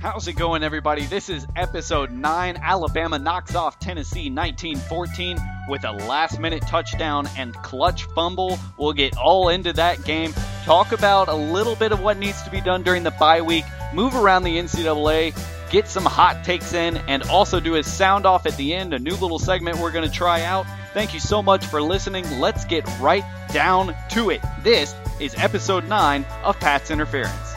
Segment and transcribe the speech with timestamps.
[0.00, 1.04] How's it going, everybody?
[1.04, 2.56] This is episode 9.
[2.62, 5.38] Alabama knocks off Tennessee 1914
[5.68, 8.58] with a last minute touchdown and clutch fumble.
[8.78, 10.32] We'll get all into that game,
[10.64, 13.66] talk about a little bit of what needs to be done during the bye week,
[13.92, 15.38] move around the NCAA,
[15.70, 18.98] get some hot takes in, and also do a sound off at the end, a
[18.98, 20.64] new little segment we're going to try out.
[20.94, 22.24] Thank you so much for listening.
[22.40, 24.40] Let's get right down to it.
[24.62, 27.49] This is episode 9 of Pat's Interference.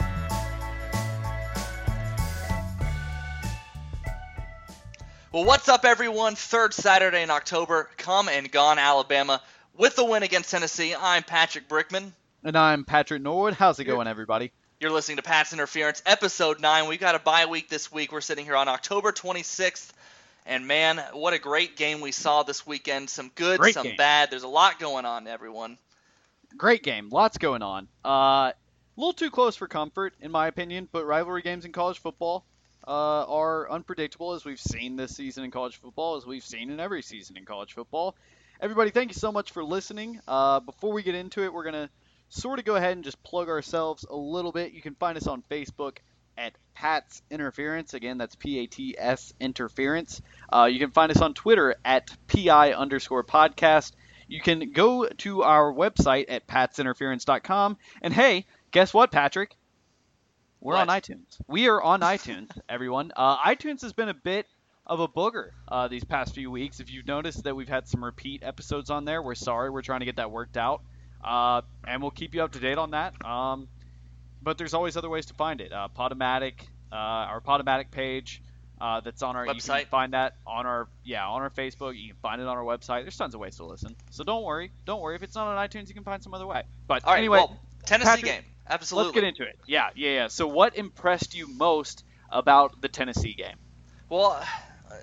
[5.34, 6.36] Well, what's up, everyone?
[6.36, 9.42] Third Saturday in October, come and gone Alabama
[9.76, 10.94] with the win against Tennessee.
[10.94, 12.12] I'm Patrick Brickman.
[12.44, 13.54] And I'm Patrick Norwood.
[13.54, 14.52] How's it going, everybody?
[14.78, 16.86] You're listening to Pat's Interference, episode 9.
[16.86, 18.12] We've got a bye week this week.
[18.12, 19.90] We're sitting here on October 26th.
[20.46, 23.10] And man, what a great game we saw this weekend.
[23.10, 23.96] Some good, Great some game.
[23.96, 24.30] bad.
[24.30, 25.78] There's a lot going on, everyone.
[26.56, 27.08] Great game.
[27.10, 27.88] Lots going on.
[28.04, 28.54] Uh, a
[28.96, 32.44] little too close for comfort, in my opinion, but rivalry games in college football
[32.86, 36.80] uh, are unpredictable, as we've seen this season in college football, as we've seen in
[36.80, 38.16] every season in college football.
[38.60, 40.20] Everybody, thank you so much for listening.
[40.28, 41.90] Uh, before we get into it, we're going to
[42.28, 44.72] sort of go ahead and just plug ourselves a little bit.
[44.72, 45.98] You can find us on Facebook
[46.36, 47.94] at Pat's Interference.
[47.94, 50.20] Again, that's P A T S Interference.
[50.52, 53.92] Uh, you can find us on Twitter at PI underscore podcast.
[54.26, 57.76] You can go to our website at patsinterference.com.
[58.02, 59.56] And hey, guess what, Patrick?
[60.64, 61.36] We're on iTunes.
[61.46, 63.12] We are on iTunes, everyone.
[63.14, 64.46] Uh, iTunes has been a bit
[64.86, 66.80] of a booger uh, these past few weeks.
[66.80, 69.68] If you've noticed that we've had some repeat episodes on there, we're sorry.
[69.68, 70.80] We're trying to get that worked out.
[71.22, 73.14] Uh, and we'll keep you up to date on that.
[73.24, 73.68] Um,
[74.42, 75.70] but there's always other ways to find it.
[75.70, 76.54] Uh, Podomatic,
[76.90, 78.42] uh, our Podomatic page
[78.80, 79.80] uh, that's on our You Website?
[79.80, 81.96] can find that on our yeah on our Facebook.
[81.96, 83.02] You can find it on our website.
[83.02, 83.96] There's tons of ways to listen.
[84.10, 85.14] So don't worry, don't worry.
[85.14, 86.64] If it's not on iTunes, you can find some other way.
[86.86, 88.42] But All right, anyway, well, Tennessee Patrick, game.
[88.68, 89.06] Absolutely.
[89.06, 89.58] let's get into it.
[89.66, 90.28] Yeah, yeah, yeah.
[90.28, 93.56] So what impressed you most about the Tennessee game?
[94.08, 94.42] Well,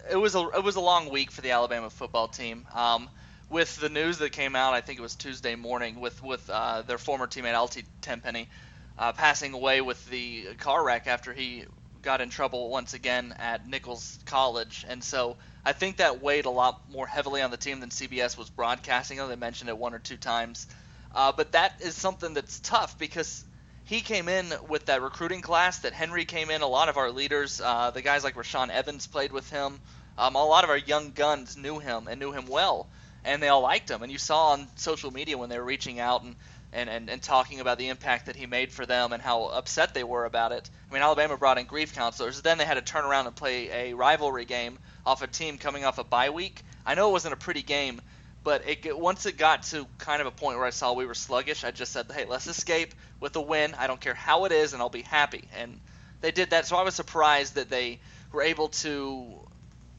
[0.10, 2.66] it was a it was a long week for the Alabama football team.
[2.74, 3.10] Um,
[3.50, 6.84] with the news that came out, I think it was Tuesday morning, with with uh,
[6.84, 8.50] their former teammate Altee Tenpenny
[8.98, 11.66] uh, passing away with the car wreck after he
[12.02, 16.50] got in trouble once again at Nicholls College, and so I think that weighed a
[16.50, 19.18] lot more heavily on the team than CBS was broadcasting.
[19.18, 20.68] They mentioned it one or two times,
[21.14, 23.44] uh, but that is something that's tough because
[23.86, 26.62] he came in with that recruiting class that Henry came in.
[26.62, 29.80] A lot of our leaders, uh, the guys like Rashaan Evans played with him.
[30.18, 32.88] Um, a lot of our young guns knew him and knew him well,
[33.26, 34.04] and they all liked him.
[34.04, 36.36] And you saw on social media when they were reaching out and,
[36.74, 39.94] and, and, and talking about the impact that he made for them and how upset
[39.94, 40.70] they were about it.
[40.90, 42.42] I mean, Alabama brought in grief counselors.
[42.42, 45.86] Then they had to turn around and play a rivalry game off a team coming
[45.86, 46.62] off a bye week.
[46.86, 48.02] I know it wasn't a pretty game,
[48.44, 51.14] but it once it got to kind of a point where I saw we were
[51.14, 53.76] sluggish, I just said, "Hey, let's escape with a win.
[53.78, 55.80] I don't care how it is, and I'll be happy." And
[56.22, 58.00] they did that, so I was surprised that they
[58.32, 59.42] were able to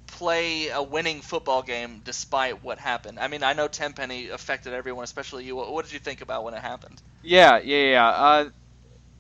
[0.07, 3.19] play a winning football game despite what happened.
[3.19, 5.57] I mean, I know Tenpenny affected everyone, especially you.
[5.57, 7.01] What, did you think about when it happened?
[7.23, 8.09] Yeah, yeah, yeah.
[8.09, 8.51] Uh,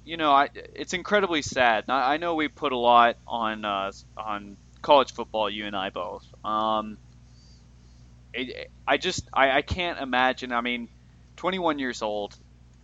[0.04, 1.84] you know, I, it's incredibly sad.
[1.88, 5.48] I, I know we put a lot on uh, on college football.
[5.48, 6.24] You and I both.
[6.44, 6.98] Um,
[8.34, 10.52] it, I just I, I can't imagine.
[10.52, 10.88] I mean,
[11.36, 12.36] 21 years old.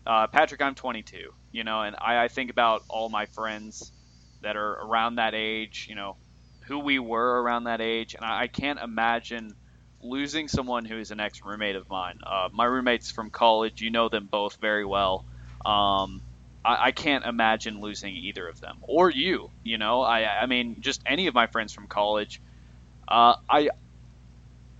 [0.07, 1.33] Uh, Patrick, I'm 22.
[1.53, 3.93] You know, and I, I think about all my friends
[4.43, 5.87] that are around that age.
[5.89, 6.17] You know,
[6.63, 9.55] who we were around that age, and I, I can't imagine
[10.03, 12.19] losing someone who is an ex roommate of mine.
[12.25, 15.25] Uh, my roommates from college, you know them both very well.
[15.65, 16.23] Um,
[16.65, 19.51] I, I can't imagine losing either of them or you.
[19.65, 22.41] You know, I I mean, just any of my friends from college.
[23.09, 23.71] Uh, I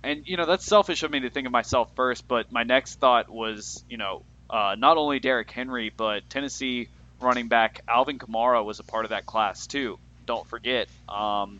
[0.03, 2.95] and you know that's selfish of me to think of myself first, but my next
[2.99, 6.87] thought was, you know, uh, not only Derrick Henry, but Tennessee
[7.21, 9.99] running back Alvin Kamara was a part of that class too.
[10.25, 11.59] Don't forget, um,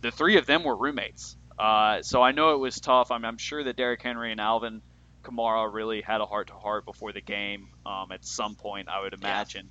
[0.00, 1.36] the three of them were roommates.
[1.58, 3.10] Uh, so I know it was tough.
[3.10, 4.82] I'm, I'm sure that Derrick Henry and Alvin
[5.22, 7.68] Kamara really had a heart to heart before the game.
[7.86, 9.68] Um, at some point, I would imagine.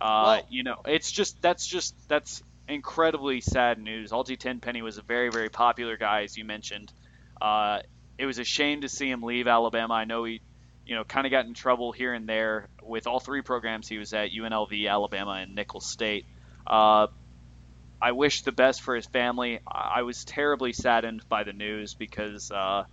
[0.00, 4.12] Uh, Well- you know, it's just that's just that's incredibly sad news.
[4.12, 6.92] Algie Tenpenny was a very very popular guy, as you mentioned.
[7.40, 7.78] Uh,
[8.18, 9.94] it was a shame to see him leave Alabama.
[9.94, 10.40] I know he,
[10.86, 13.98] you know, kind of got in trouble here and there with all three programs he
[13.98, 16.26] was at: UNLV, Alabama, and Nicholls State.
[16.66, 17.08] Uh,
[18.00, 19.60] I wish the best for his family.
[19.66, 22.84] I was terribly saddened by the news because, uh,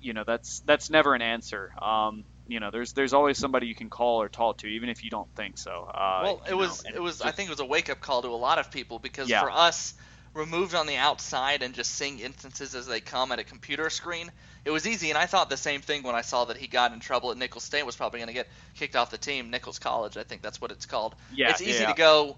[0.00, 1.70] you know, that's that's never an answer.
[1.80, 5.04] Um, you know, there's there's always somebody you can call or talk to, even if
[5.04, 5.88] you don't think so.
[5.94, 8.22] Uh, well, it was know, it was I think it was a wake up call
[8.22, 9.40] to a lot of people because Yeah.
[9.40, 9.94] for us
[10.34, 14.30] removed on the outside and just seeing instances as they come at a computer screen,
[14.64, 15.10] it was easy.
[15.10, 17.36] And I thought the same thing when I saw that he got in trouble at
[17.36, 19.50] Nicholls State was probably going to get kicked off the team.
[19.50, 21.14] Nicholls College, I think that's what it's called.
[21.32, 21.92] Yeah, it's easy yeah.
[21.92, 22.36] to go.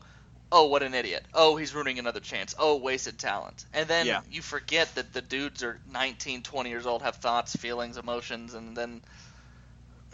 [0.53, 1.25] oh, what an idiot.
[1.35, 2.55] Oh, he's ruining another chance.
[2.57, 3.65] Oh, wasted talent.
[3.73, 4.21] And then Yeah.
[4.31, 8.77] you forget that the dudes are 19, 20 years old, have thoughts, feelings, emotions, and
[8.77, 9.03] then,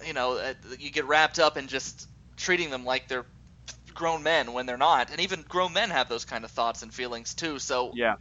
[0.07, 2.09] you know, uh, you get wrapped up in just
[2.39, 3.27] treating them like they're
[3.95, 5.11] grown men when they're not.
[5.11, 7.59] And even grown men have those kind of thoughts and feelings too.
[7.59, 8.17] So Yeah.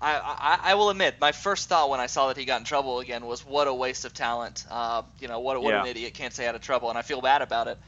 [0.00, 2.64] I, I, I will admit, my first thought when I saw that he got in
[2.64, 4.64] trouble again was, what a waste of talent.
[4.70, 5.80] Uh, you know, what, what Yeah.
[5.82, 6.14] an idiot.
[6.14, 6.88] Can't stay out of trouble.
[6.88, 7.78] And I feel bad about it.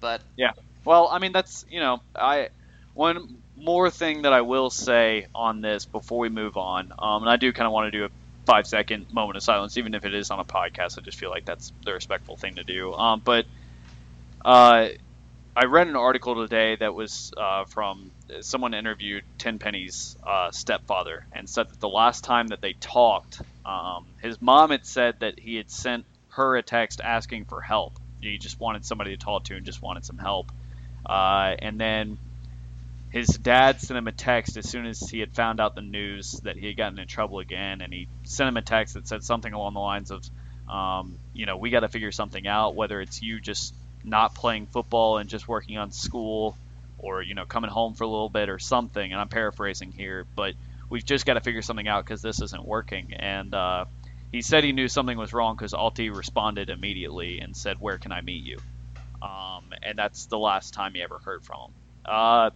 [0.00, 0.50] But yeah,
[0.84, 2.48] Well, I mean that's you know I
[2.94, 7.30] one more thing that I will say on this before we move on, um, and
[7.30, 8.08] I do kind of want to do a
[8.46, 10.98] five second moment of silence, even if it is on a podcast.
[10.98, 12.92] I just feel like that's the respectful thing to do.
[12.92, 13.46] Um, but
[14.44, 14.88] uh,
[15.56, 18.10] I read an article today that was uh, from
[18.40, 24.04] someone interviewed Tenpenny's uh, stepfather and said that the last time that they talked, um,
[24.20, 28.00] his mom had said that he had sent her a text asking for help.
[28.20, 30.50] He just wanted somebody to talk to and just wanted some help.
[31.06, 32.18] Uh, and then
[33.10, 36.32] his dad sent him a text as soon as he had found out the news
[36.42, 39.22] that he had gotten in trouble again, and he sent him a text that said
[39.22, 40.28] something along the lines of,
[40.68, 43.72] um, you know, we got to figure something out, whether it's you just
[44.04, 46.56] not playing football and just working on school,
[46.98, 49.12] or you know, coming home for a little bit or something.
[49.12, 50.54] And I'm paraphrasing here, but
[50.90, 53.14] we've just got to figure something out because this isn't working.
[53.14, 53.86] And uh,
[54.32, 58.12] he said he knew something was wrong because Altee responded immediately and said, "Where can
[58.12, 58.58] I meet you?"
[59.22, 61.70] Um, and that's the last time he ever heard from him.
[62.04, 62.50] Uh,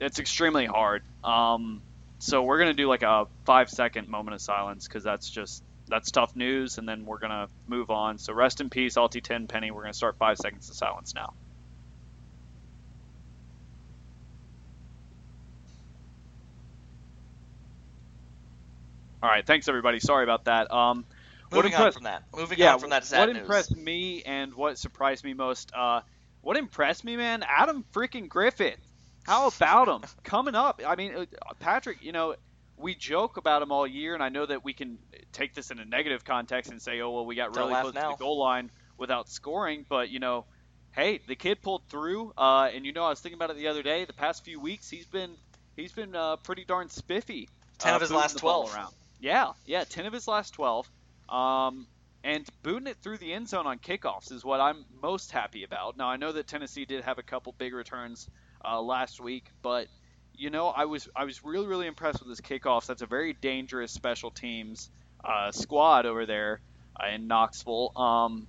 [0.00, 1.02] it's extremely hard.
[1.22, 1.82] Um,
[2.18, 6.10] so we're gonna do like a five second moment of silence because that's just that's
[6.10, 8.18] tough news, and then we're gonna move on.
[8.18, 9.70] So rest in peace, Altee Tenpenny.
[9.70, 11.32] We're gonna start five seconds of silence now.
[19.22, 19.98] All right, thanks everybody.
[20.00, 20.70] Sorry about that.
[20.72, 21.04] Um,
[21.50, 22.22] what moving on impressed- from that.
[22.34, 23.40] Moving yeah, on from that sad what news.
[23.42, 26.00] impressed me and what surprised me most, uh,
[26.42, 28.78] what impressed me, man, Adam freaking Griffith.
[29.24, 30.80] How about him coming up?
[30.86, 31.24] I mean, uh,
[31.58, 32.36] Patrick, you know,
[32.76, 34.98] we joke about him all year, and I know that we can
[35.32, 37.94] take this in a negative context and say, oh, well, we got Don't really close
[37.94, 38.10] now.
[38.10, 40.44] to the goal line without scoring, but you know,
[40.92, 43.68] hey, the kid pulled through, uh, and you know, I was thinking about it the
[43.68, 44.04] other day.
[44.04, 45.32] The past few weeks, he's been
[45.76, 47.48] he's been uh, pretty darn spiffy.
[47.78, 48.74] 10 uh, of his last 12.
[48.74, 48.94] Around.
[49.20, 50.90] Yeah, yeah, ten of his last twelve.
[51.28, 51.86] Um,
[52.22, 55.96] and booting it through the end zone on kickoffs is what I'm most happy about.
[55.96, 58.28] Now I know that Tennessee did have a couple big returns
[58.64, 59.86] uh, last week, but
[60.36, 62.86] you know I was I was really really impressed with his kickoffs.
[62.86, 64.90] That's a very dangerous special teams
[65.24, 66.60] uh, squad over there
[67.00, 67.92] uh, in Knoxville.
[67.96, 68.46] Um,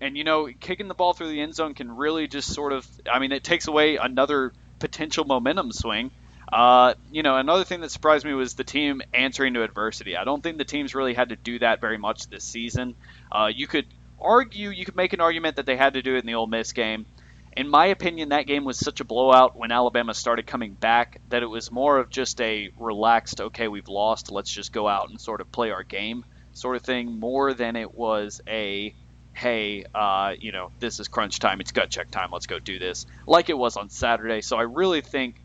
[0.00, 2.86] and you know kicking the ball through the end zone can really just sort of
[3.10, 6.10] I mean it takes away another potential momentum swing.
[6.52, 10.18] Uh, you know, another thing that surprised me was the team answering to adversity.
[10.18, 12.94] I don't think the teams really had to do that very much this season.
[13.30, 13.86] Uh, you could
[14.20, 16.46] argue, you could make an argument that they had to do it in the Ole
[16.46, 17.06] Miss game.
[17.54, 21.42] In my opinion, that game was such a blowout when Alabama started coming back that
[21.42, 25.20] it was more of just a relaxed, okay, we've lost, let's just go out and
[25.20, 28.94] sort of play our game sort of thing, more than it was a,
[29.34, 32.78] hey, uh, you know, this is crunch time, it's gut check time, let's go do
[32.78, 34.40] this, like it was on Saturday.
[34.40, 35.36] So I really think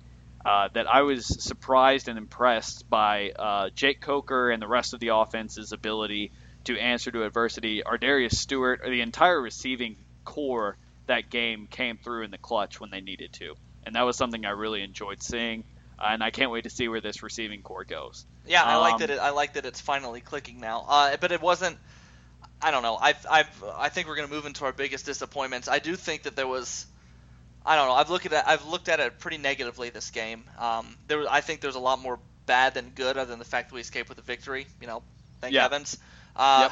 [0.45, 5.01] uh, that I was surprised and impressed by uh, Jake Coker and the rest of
[5.01, 6.31] the offense's ability
[6.65, 7.83] to answer to adversity.
[7.85, 12.89] Ardarius Stewart, or the entire receiving corps that game came through in the clutch when
[12.91, 15.63] they needed to, and that was something I really enjoyed seeing.
[15.99, 18.23] Uh, and I can't wait to see where this receiving corps goes.
[18.45, 19.09] Yeah, I like Um, that.
[19.09, 20.85] It, I like that it's finally clicking now.
[20.87, 21.77] Uh, but it wasn't.
[22.61, 22.95] I don't know.
[22.97, 25.67] I've, I've, I think we're going to move into our biggest disappointments.
[25.67, 26.85] I do think that there was.
[27.65, 27.95] I don't know.
[27.95, 28.43] I've looked at it.
[28.45, 30.43] I've looked at it pretty negatively this game.
[30.59, 33.45] Um, there, was- I think there's a lot more bad than good, other than the
[33.45, 34.67] fact that we escaped with a victory.
[34.79, 35.03] You know,
[35.41, 35.63] thank Yeah.
[35.63, 35.97] heavens.
[36.35, 36.69] Uh,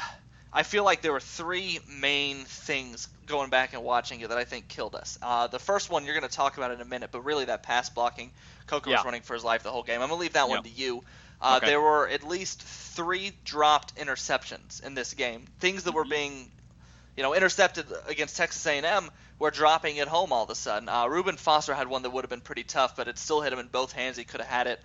[0.52, 4.44] I feel like there were three main things going back and watching it that I
[4.44, 5.18] think killed us.
[5.20, 7.62] Uh, the first one you're going to talk about in a minute, but really that
[7.62, 8.30] pass blocking.
[8.66, 8.96] Coker Yeah.
[8.96, 10.00] was running for his life the whole game.
[10.00, 10.64] I'm going to leave that one Yep.
[10.64, 11.04] to you.
[11.40, 11.66] Uh, Okay.
[11.66, 15.46] There were at least three dropped interceptions in this game.
[15.60, 16.10] Things that were Mhm.
[16.10, 16.52] being,
[17.16, 20.88] you know, intercepted against Texas A&M were dropping at home all of a sudden.
[20.88, 23.52] Uh, Reuben Foster had one that would have been pretty tough, but it still hit
[23.52, 24.16] him in both hands.
[24.16, 24.82] He could have had it.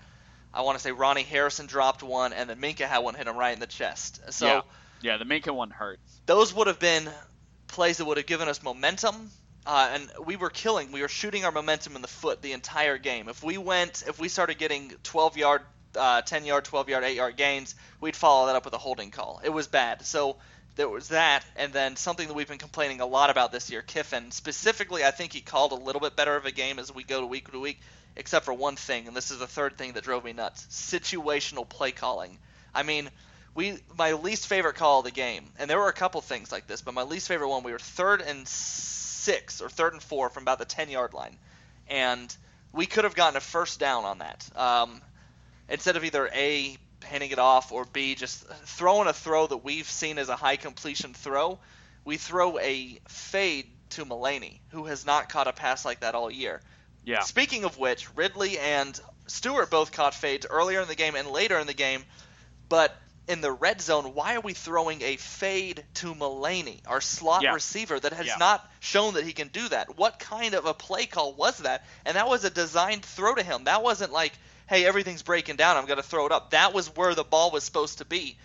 [0.54, 3.38] I want to say Ronnie Harrison dropped one, and then Minkah had one hit him
[3.38, 4.20] right in the chest.
[4.32, 4.62] So yeah,
[5.02, 6.00] yeah, the Minkah one hurt.
[6.26, 7.10] those would have been
[7.68, 9.32] plays that would have given us momentum.
[9.66, 12.98] Uh, and we were killing, we were shooting our momentum in the foot the entire
[12.98, 13.30] game.
[13.30, 15.62] If we went, if we started getting 12 yard,
[15.96, 19.12] uh, 10 yard, 12 yard, 8 yard gains, we'd follow that up with a holding
[19.12, 19.40] call.
[19.44, 20.04] It was bad.
[20.04, 20.38] So
[20.76, 23.82] there was that, and then something that we've been complaining a lot about this year,
[23.82, 24.32] Kiffin.
[24.32, 27.20] Specifically, I think he called a little bit better of a game as we go
[27.22, 27.80] to week to week,
[28.16, 31.68] except for one thing, and this is the third thing that drove me nuts: situational
[31.68, 32.40] play calling.
[32.74, 33.12] I mean,
[33.54, 36.68] we my least favorite call of the game, and there were a couple things like
[36.68, 40.30] this, but my least favorite one, we were third and six or third and four
[40.30, 41.38] from about the ten yard line,
[41.88, 42.36] and
[42.72, 44.50] we could have gotten a first down on that.
[44.56, 45.02] Um,
[45.70, 49.90] instead of either A, handing it off, or B, just throwing a throw that we've
[49.90, 51.60] seen as a high completion throw,
[52.06, 56.32] we throw a fade to Mullaney, who has not caught a pass like that all
[56.32, 56.62] year.
[57.04, 57.22] Yeah.
[57.22, 61.60] Speaking of which, Ridley and Stewart both caught fades earlier in the game and later
[61.60, 62.04] in the game,
[62.70, 62.96] but
[63.32, 67.54] in the red zone, why are we throwing a fade to Mullaney, our slot Yeah.
[67.54, 68.36] receiver that has Yeah.
[68.38, 69.98] not shown that he can do that?
[69.98, 71.86] What kind of a play call was that?
[72.06, 73.64] And that was a designed throw to him.
[73.64, 74.34] That wasn't like,
[74.68, 76.52] hey, everything's breaking down, I'm going to throw it up.
[76.52, 78.38] That was where the ball was supposed to be.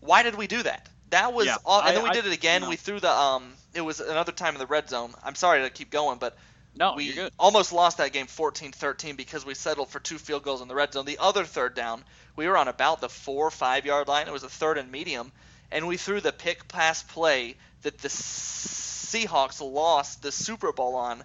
[0.00, 0.88] Why did we do that?
[1.10, 1.56] That was Yeah.
[1.64, 2.62] all, and I- then we I- did it again.
[2.62, 2.70] you know.
[2.70, 3.54] We threw the um.
[3.74, 5.14] It was another time in the red zone.
[5.22, 6.36] I'm sorry to keep going, but
[6.76, 7.32] No, we you're good.
[7.38, 10.92] almost lost that game 14-13 because we settled for two field goals in the red
[10.92, 11.06] zone.
[11.06, 12.04] The other third down,
[12.36, 14.28] we were on about the four or five yard line.
[14.28, 15.32] It was a third and medium,
[15.72, 21.24] and we threw the pick pass play that the Seahawks lost the Super Bowl on.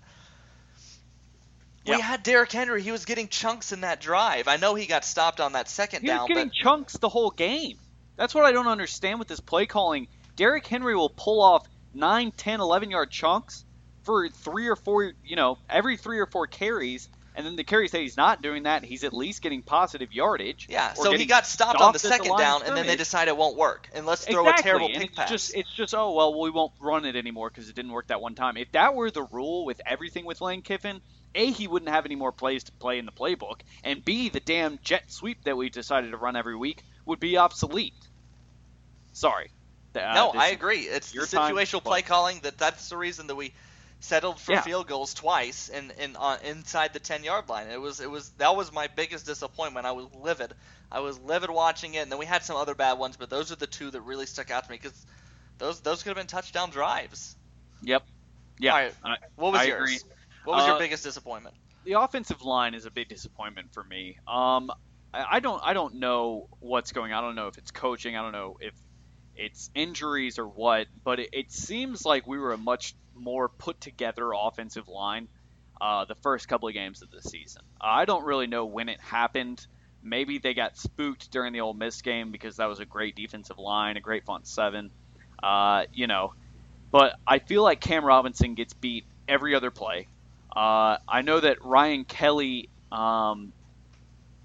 [1.86, 2.82] We had Derrick Henry.
[2.84, 4.48] He was getting chunks in that drive.
[4.48, 7.10] I know he got stopped on that second He down, was getting but chunks the
[7.10, 7.78] whole game.
[8.18, 10.08] That's what I don't understand with this play calling.
[10.36, 13.66] Derrick Henry will pull off 9, 10, 11 yard chunks
[14.04, 17.10] for three or four, you know, every three or four carries.
[17.34, 20.68] And then the carries that he's not doing that, he's at least getting positive yardage.
[20.70, 20.92] yeah.
[20.94, 23.56] So he got stopped on the second of down, and then they decide it won't
[23.56, 24.60] work, and let's throw exactly.
[24.60, 25.30] a terrible and pick it's pass.
[25.30, 28.20] Just, it's just, oh, well, we won't run it anymore because it didn't work that
[28.20, 28.58] one time.
[28.58, 31.00] If that were the rule with everything with Lane Kiffin,
[31.34, 34.42] A, he wouldn't have any more plays to play in the playbook, and B, the
[34.42, 37.94] damn jet sweep that we decided to run every week would be obsolete.
[39.14, 39.52] Sorry.
[39.96, 40.82] Uh, no, I agree.
[40.82, 43.54] It's your the situational play calling that that's the reason that we
[44.02, 44.62] settled for Yeah.
[44.62, 47.68] field goals twice and in, on inside the 10 yard line.
[47.70, 49.86] It was it was that was my biggest disappointment.
[49.86, 50.54] I was livid.
[50.92, 53.52] I was livid watching it, and then we had some other bad ones, but those
[53.52, 55.06] are the two that really stuck out to me because
[55.60, 57.36] those those could have been touchdown drives.
[57.84, 58.04] Yep.
[58.60, 58.74] Yeah.
[58.74, 58.94] All right.
[59.04, 59.82] I- What was I yours?
[59.82, 60.00] agree.
[60.44, 61.56] What was your Uh, biggest disappointment?
[61.84, 64.18] the offensive line is a big disappointment for me.
[64.28, 64.72] Um,
[65.14, 67.12] I, I don't I don't know what's going.
[67.14, 67.24] on.
[67.24, 68.16] I don't know if it's coaching.
[68.18, 68.74] I don't know if
[69.36, 70.88] it's injuries or what.
[71.04, 75.28] But it, it seems like we were a much more put together offensive line
[75.80, 77.62] uh, the first couple of games of the season.
[77.80, 79.66] I don't really know when it happened.
[80.04, 83.58] Maybe they got spooked during the Ole Miss game because that was a great defensive
[83.58, 84.92] line, a great front seven.
[85.42, 86.34] Uh, you know,
[86.92, 90.08] but I feel like Cam Robinson gets beat every other play.
[90.56, 93.54] Uh, I know that Ryan Kelly, um,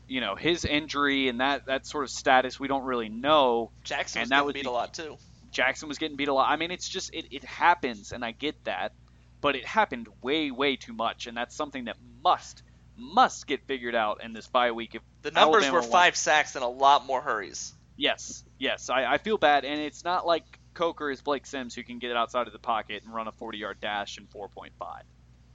[0.09, 3.71] you know, his injury and that, that sort of status, we don't really know.
[3.85, 5.17] Jackson was that was beat the- a lot too.
[5.57, 6.51] Jackson was getting beat a lot.
[6.51, 8.93] I mean, it's just, it, it happens, and I get that.
[9.41, 12.63] But it happened way, way too much, and that's something that must,
[12.97, 14.95] must get figured out in this bye week.
[14.95, 17.73] If The numbers Alabama were wants- five sacks and a lot more hurries.
[17.97, 20.45] Yes, yes, I, I feel bad, and it's not like
[20.75, 23.33] Coker is Blake Sims who can get it outside of the pocket and run a
[23.33, 24.71] 40-yard dash in 4.5.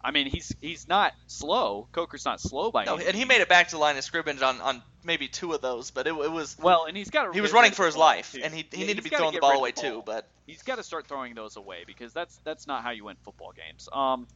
[0.03, 1.87] I mean, he's he's not slow.
[1.93, 4.03] Coker's not slow by No, any and he made it back to the line of
[4.03, 7.33] scrimmage on, on maybe two of those, but it, it was well, and he's got
[7.33, 9.39] he was running for his life, and he, he Yeah, needed to be throwing the
[9.39, 10.01] ball away the too.
[10.05, 13.15] But He's got to start throwing those away because that's that's not how you win
[13.23, 13.87] football games.
[13.93, 14.27] Um,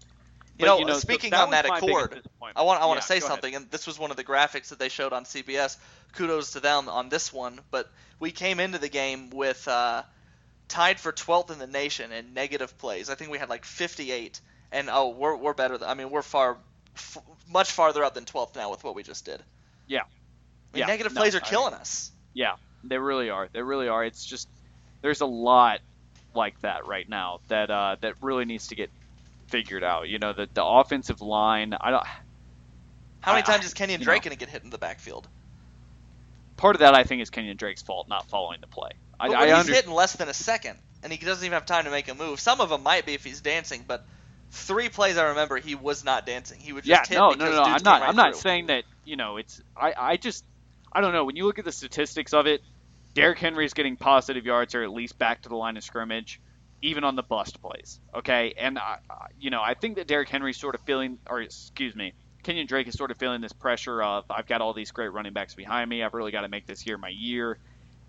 [0.57, 2.17] you know, so speaking that on that accord.
[2.55, 3.43] I want I want Yeah, to say go ahead.
[3.43, 5.77] something, and this was one of the graphics that they showed on CBS.
[6.13, 7.87] Kudos to them on this one, but
[8.19, 10.03] we came into the game with uh,
[10.69, 13.09] tied for 12th in the nation in negative plays.
[13.09, 14.41] I think we had like 58,
[14.71, 15.77] and oh, we're we're better.
[15.77, 16.57] Than, I mean, we're far,
[16.95, 17.17] f-
[17.51, 19.41] much farther up than 12th now with what we just did.
[19.87, 20.01] Yeah.
[20.01, 20.03] I
[20.73, 22.11] mean, Yeah, negative no, plays are I killing us.
[22.33, 23.47] Yeah, they really are.
[23.51, 24.03] They really are.
[24.03, 24.49] It's just
[25.01, 25.79] there's a lot
[26.33, 28.89] like that right now that uh, that really needs to get
[29.47, 30.09] figured out.
[30.09, 31.73] You know, the the offensive line.
[31.79, 32.05] I don't.
[33.21, 35.27] How many I- times is Kenyon Drake going to get hit in the backfield?
[36.57, 38.91] Part of that I think is Kenyon Drake's fault, not following the play.
[39.19, 41.53] But I when he's under- hit in less than a second, and he doesn't even
[41.53, 42.39] have time to make a move.
[42.39, 44.05] Some of them might be if he's dancing, but
[44.55, 46.59] three plays I remember he was not dancing.
[46.59, 47.63] He would just yeah, hit no, no, no, no.
[47.63, 48.01] I'm not.
[48.01, 48.41] right I'm not through.
[48.41, 48.83] saying that.
[49.03, 49.61] You know, it's.
[49.75, 50.43] I, I just.
[50.91, 51.25] I don't know.
[51.25, 52.61] When you look at the statistics of it,
[53.13, 56.41] Derrick Henry's getting positive yards or at least back to the line of scrimmage,
[56.81, 57.99] even on the bust plays.
[58.15, 61.41] Okay, and I, I- you know, I think that Derrick Henry's sort of feeling, or
[61.41, 64.91] excuse me, Kenyon Drake is sort of feeling this pressure of I've got all these
[64.91, 66.01] great running backs behind me.
[66.03, 67.57] I've really got to make this year my year,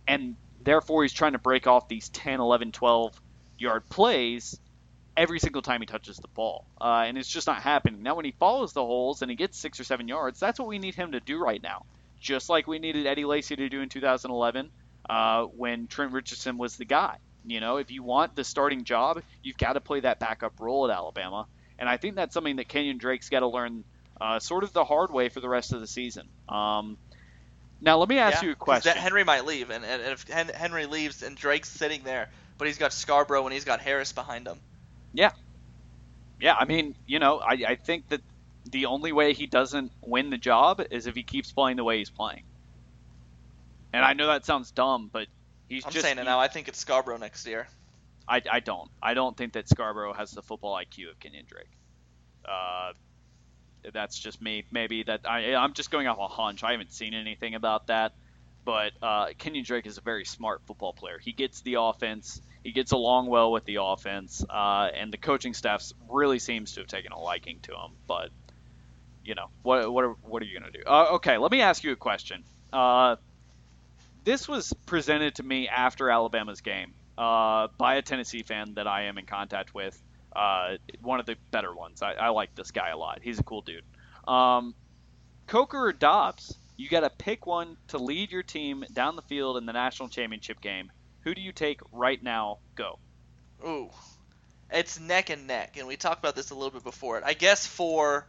[0.06, 3.20] and therefore he's trying to break off these 10, 11, 12
[3.58, 4.58] yard plays
[5.16, 6.66] every single time he touches the ball.
[6.80, 8.02] Uh, and it's just not happening.
[8.02, 10.68] Now, when he follows the holes and he gets six or seven yards, that's what
[10.68, 11.86] we need him to do right now.
[12.20, 14.70] Just like we needed Eddie Lacy to do in 2011
[15.08, 17.16] uh, when Trent Richardson was the guy.
[17.44, 20.90] You know, if you want the starting job, you've got to play that backup role
[20.90, 21.46] at Alabama.
[21.78, 23.84] And I think that's something that Kenyon Drake's got to learn
[24.20, 26.28] uh, sort of the hard way for the rest of the season.
[26.48, 26.98] Um,
[27.80, 28.90] now, let me ask Yeah, you a question.
[28.90, 32.66] That Henry might leave, and, and if Hen- Henry leaves and Drake's sitting there, but
[32.66, 34.58] he's got Scarborough and he's got Harris behind him.
[35.16, 35.30] Yeah,
[36.40, 38.20] Yeah, I mean, you know, I, I think that
[38.70, 41.98] the only way he doesn't win the job is if he keeps playing the way
[41.98, 42.42] he's playing.
[43.92, 45.26] And I know that sounds dumb, but
[45.68, 46.04] he's I'm just.
[46.04, 46.38] saying it now.
[46.38, 47.66] I think it's Scarborough next year.
[48.28, 48.90] I, I don't.
[49.02, 51.70] I don't think that Scarborough has the football IQ of Kenyon Drake.
[52.44, 52.92] Uh,
[53.94, 54.64] that's just me.
[54.70, 56.62] Maybe that I, I'm just going off a hunch.
[56.64, 58.12] I haven't seen anything about that.
[58.64, 61.18] But uh, Kenyon Drake is a very smart football player.
[61.22, 62.42] He gets the offense.
[62.66, 66.80] He gets along well with the offense, uh, and the coaching staff really seems to
[66.80, 67.92] have taken a liking to him.
[68.08, 68.30] But
[69.24, 70.82] you know, what what are, what are you gonna do?
[70.84, 72.42] Uh, okay, let me ask you a question.
[72.72, 73.16] Uh,
[74.24, 79.02] this was presented to me after Alabama's game uh, by a Tennessee fan that I
[79.02, 79.96] am in contact with.
[80.34, 82.02] Uh, one of the better ones.
[82.02, 83.20] I, I, like this guy a lot.
[83.22, 83.84] He's a cool dude.
[84.26, 84.74] Um,
[85.46, 86.58] Coker or Dobbs?
[86.76, 90.08] You got to pick one to lead your team down the field in the national
[90.08, 90.90] championship game.
[91.26, 92.58] Who do you take right now?
[92.76, 93.00] Go.
[93.66, 93.90] Ooh,
[94.70, 97.24] it's neck and neck, and we talked about this a little bit before it.
[97.26, 98.24] I guess for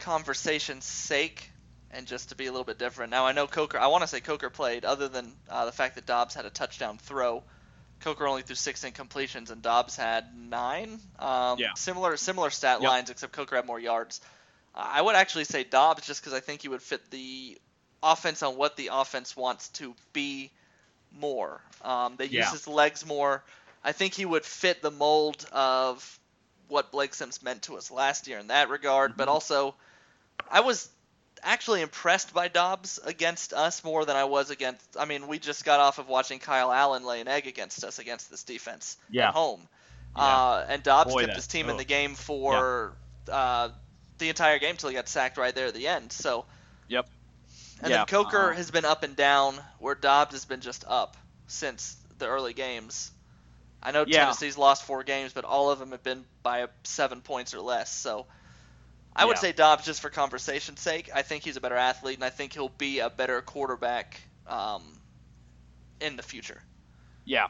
[0.00, 1.48] conversation's sake,
[1.92, 3.12] and just to be a little bit different.
[3.12, 3.78] Now I know Coker.
[3.78, 6.50] I want to say Coker played, other than uh, the fact that Dobbs had a
[6.50, 7.44] touchdown throw.
[8.00, 10.98] Coker only threw six incompletions, and Dobbs had nine.
[11.20, 11.74] Um, yeah.
[11.76, 12.90] Similar similar stat yep.
[12.90, 14.20] lines, except Coker had more yards.
[14.74, 17.58] I would actually say Dobbs just because I think he would fit the
[18.02, 20.50] offense on what the offense wants to be
[21.12, 21.60] more.
[21.82, 22.40] Um, they yeah.
[22.40, 23.42] use his legs more.
[23.84, 26.18] I think he would fit the mold of
[26.68, 29.12] what Blake Sims meant to us last year in that regard.
[29.12, 29.18] Mm-hmm.
[29.18, 29.74] But also,
[30.50, 30.88] I was
[31.42, 34.96] actually impressed by Dobbs against us more than I was against.
[34.98, 37.98] I mean, we just got off of watching Kyle Allen lay an egg against us
[37.98, 39.28] against this defense yeah.
[39.28, 39.60] at home.
[40.16, 40.22] Yeah.
[40.22, 41.70] Uh, and Dobbs Boy, kept that, his team oh.
[41.70, 42.92] in the game for
[43.30, 43.68] uh,
[44.18, 46.12] the entire game until he got sacked right there at the end.
[46.12, 46.44] So.
[47.78, 47.84] Yep.
[47.84, 47.96] And yeah.
[47.98, 51.16] then Coker uh, has been up and down, where Dobbs has been just up
[51.46, 53.10] since the early games.
[53.82, 54.24] I know yeah.
[54.24, 57.92] Tennessee's lost four games, but all of them have been by seven points or less.
[57.92, 58.26] So
[59.14, 59.40] I would yeah.
[59.40, 61.10] say Dobbs just for conversation's sake.
[61.14, 64.82] I think he's a better athlete, and I think he'll be a better quarterback um,
[66.00, 66.60] in the future.
[67.24, 67.46] Yeah.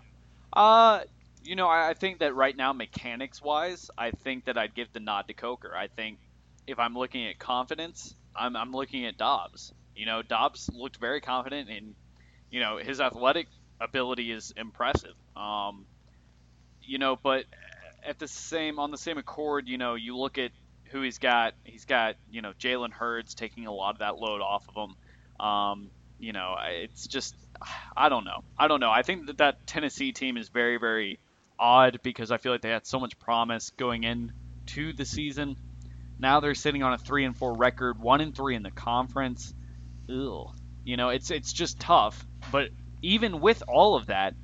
[0.52, 1.00] Uh,
[1.44, 4.92] you know, I, I think that right now, mechanics wise, I think that I'd give
[4.92, 5.74] the nod to Coker.
[5.74, 6.18] I think
[6.66, 9.72] if I'm looking at confidence, I'm, I'm looking at Dobbs.
[9.98, 11.94] You know, Dobbs looked very confident, and
[12.50, 13.48] you know his athletic
[13.80, 15.14] ability is impressive.
[15.36, 15.86] Um,
[16.82, 17.44] you know, but
[18.06, 20.52] at the same on the same accord, you know, you look at
[20.84, 21.54] who he's got.
[21.64, 25.44] He's got you know Jalen Hurd taking a lot of that load off of him.
[25.44, 27.34] Um, you know, it's just
[27.96, 28.44] I don't know.
[28.56, 28.90] I don't know.
[28.90, 31.18] I think that that Tennessee team is very very
[31.58, 35.56] odd because I feel like they had so much promise going into the season.
[36.20, 39.54] Now they're sitting on a three and four record, one and three in the conference.
[40.08, 40.48] Ugh.
[40.84, 42.26] You know, it's it's just tough.
[42.50, 42.70] But
[43.02, 44.34] even with all of that,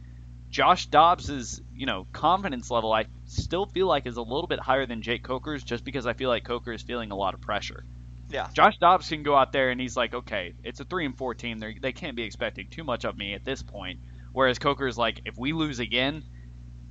[0.50, 4.87] Josh Dobbs's you know confidence level, I still feel like is a little bit higher
[4.87, 7.85] than Jake Coker's, just because I feel like Coker is feeling a lot of pressure.
[8.31, 8.48] Yeah.
[8.53, 11.35] Josh Dobbs can go out there and he's like, okay, it's a three and four
[11.35, 11.59] team.
[11.59, 14.00] They they can't be expecting too much of me at this point.
[14.33, 16.24] Whereas Coker is like, if we lose again,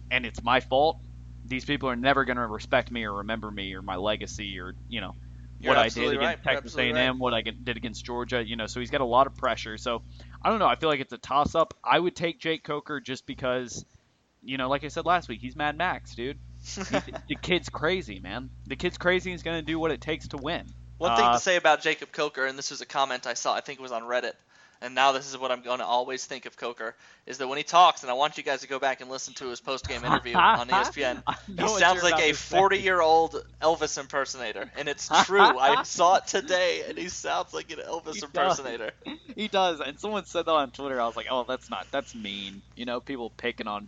[0.10, 1.00] and it's my fault,
[1.46, 4.76] these people are never going to respect me or remember me or my legacy or
[4.88, 5.14] you know
[5.64, 6.56] You're what I did against right.
[6.56, 8.44] Texas A&M, what I did against Georgia.
[8.46, 9.78] You know, so he's got a lot of pressure.
[9.78, 10.02] So
[10.42, 10.68] I don't know.
[10.68, 11.74] I feel like it's a toss up.
[11.84, 13.86] I would take Jake Coker just because,
[14.44, 16.38] you know, like I said last week, he's Mad Max, dude.
[17.28, 18.50] The kid's crazy, man.
[18.68, 19.32] The kid's crazy.
[19.32, 20.66] He's going to do what it takes to win.
[20.98, 23.54] One thing Uh, to say about Jacob Coker, and this was a comment I saw,
[23.54, 24.34] I think it was on Reddit,
[24.84, 26.94] and now this is what I'm going to always think of Coker,
[27.26, 29.34] is that when he talks, and I want you guys to go back and listen
[29.36, 35.10] to his post-game interview on ESPN, he sounds like a 40-year-old Elvis impersonator, and it's
[35.26, 35.40] true.
[35.40, 38.24] I saw it today, and he sounds like an Elvis He does.
[38.24, 38.92] impersonator.
[39.36, 41.02] He does, and someone said that on Twitter.
[41.02, 42.62] I was like, oh, that's not, that's mean.
[42.76, 43.88] You know, people picking on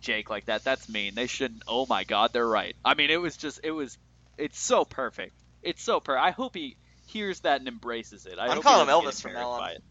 [0.00, 1.14] Jake like that, that's mean.
[1.14, 1.64] They shouldn't.
[1.66, 2.74] Oh my God, they're right.
[2.84, 3.98] I mean, it was just, it was,
[4.38, 5.34] it's so perfect.
[5.62, 6.24] It's so perfect.
[6.24, 8.38] I hope he hears that and embraces it.
[8.38, 9.70] I I'm hope calling him Elvis from now on.
[9.70, 9.82] it.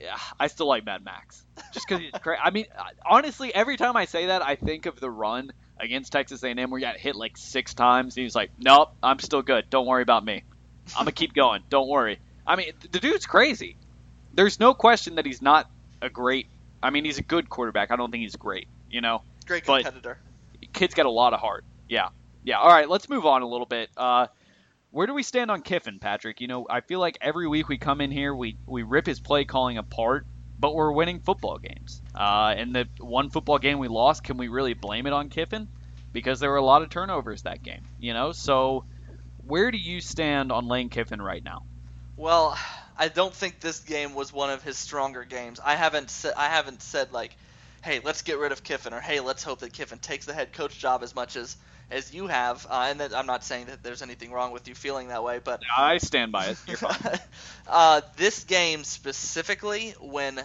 [0.00, 1.44] Yeah, I still like Mad Max.
[1.72, 2.38] Just because he's great.
[2.42, 2.66] I mean,
[3.04, 6.78] honestly, every time I say that, I think of the run against Texas A&M where
[6.78, 8.16] he got hit like six times.
[8.16, 9.68] And he's like, "Nope, I'm still good.
[9.68, 10.42] Don't worry about me.
[10.96, 11.62] I'm gonna keep going.
[11.68, 13.76] Don't worry." I mean, the dude's crazy.
[14.32, 16.46] There's no question that he's not a great.
[16.82, 17.90] I mean, he's a good quarterback.
[17.90, 18.68] I don't think he's great.
[18.90, 20.18] You know, Great But- competitor.
[20.72, 21.64] kid's got a lot of heart.
[21.88, 22.08] Yeah,
[22.42, 22.58] yeah.
[22.58, 23.90] All right, let's move on a little bit.
[23.96, 24.28] Uh,
[24.90, 26.40] where do we stand on Kiffin, Patrick?
[26.40, 29.20] You know, I feel like every week we come in here, we we rip his
[29.20, 30.26] play calling apart,
[30.58, 32.02] but we're winning football games.
[32.14, 35.68] Uh, and the one football game we lost, can we really blame it on Kiffin?
[36.12, 37.82] Because there were a lot of turnovers that game.
[37.98, 38.84] You know, so
[39.46, 41.64] where do you stand on Lane Kiffin right now?
[42.16, 42.58] Well,
[42.98, 45.60] I don't think this game was one of his stronger games.
[45.64, 47.36] I haven't said I haven't said like
[47.82, 50.52] hey, let's get rid of Kiffin, or hey, let's hope that Kiffin takes the head
[50.52, 51.56] coach job as much as
[51.90, 52.66] as you have.
[52.68, 55.40] Uh, and that, I'm not saying that there's anything wrong with you feeling that way,
[55.42, 56.58] but I stand by it.
[56.66, 57.18] You're fine.
[57.68, 60.40] uh, this game specifically, when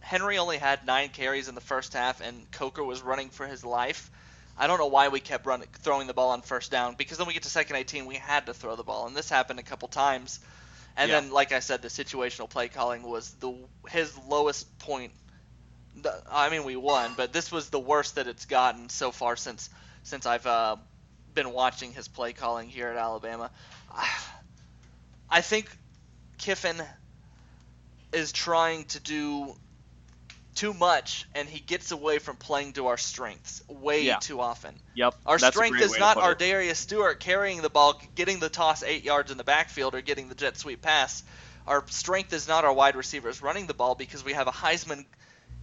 [0.00, 3.64] Henry only had nine carries in the first half and Coker was running for his
[3.64, 4.10] life.
[4.56, 7.26] I don't know why we kept running, throwing the ball on first down because then
[7.26, 9.62] we get to second 18, we had to throw the ball, and this happened a
[9.62, 10.40] couple times.
[10.96, 11.20] And Yeah.
[11.20, 13.54] then, like I said, the situational play calling was the
[13.88, 15.12] his lowest point.
[16.30, 19.68] I mean, we won, but this was the worst that it's gotten so far since
[20.02, 20.76] since I've uh,
[21.34, 23.50] been watching his play calling here at Alabama.
[25.30, 25.74] I think
[26.38, 26.82] Kiffin
[28.12, 29.54] is trying to do
[30.54, 34.18] too much, and he gets away from playing to our strengths way Yeah.
[34.18, 34.74] too often.
[34.94, 35.14] Yep.
[35.24, 36.34] Our that's strength is not our.
[36.34, 40.28] Darius Stewart carrying the ball, getting the toss eight yards in the backfield, or getting
[40.28, 41.22] the jet sweep pass.
[41.66, 45.06] Our strength is not our wide receivers running the ball because we have a Heisman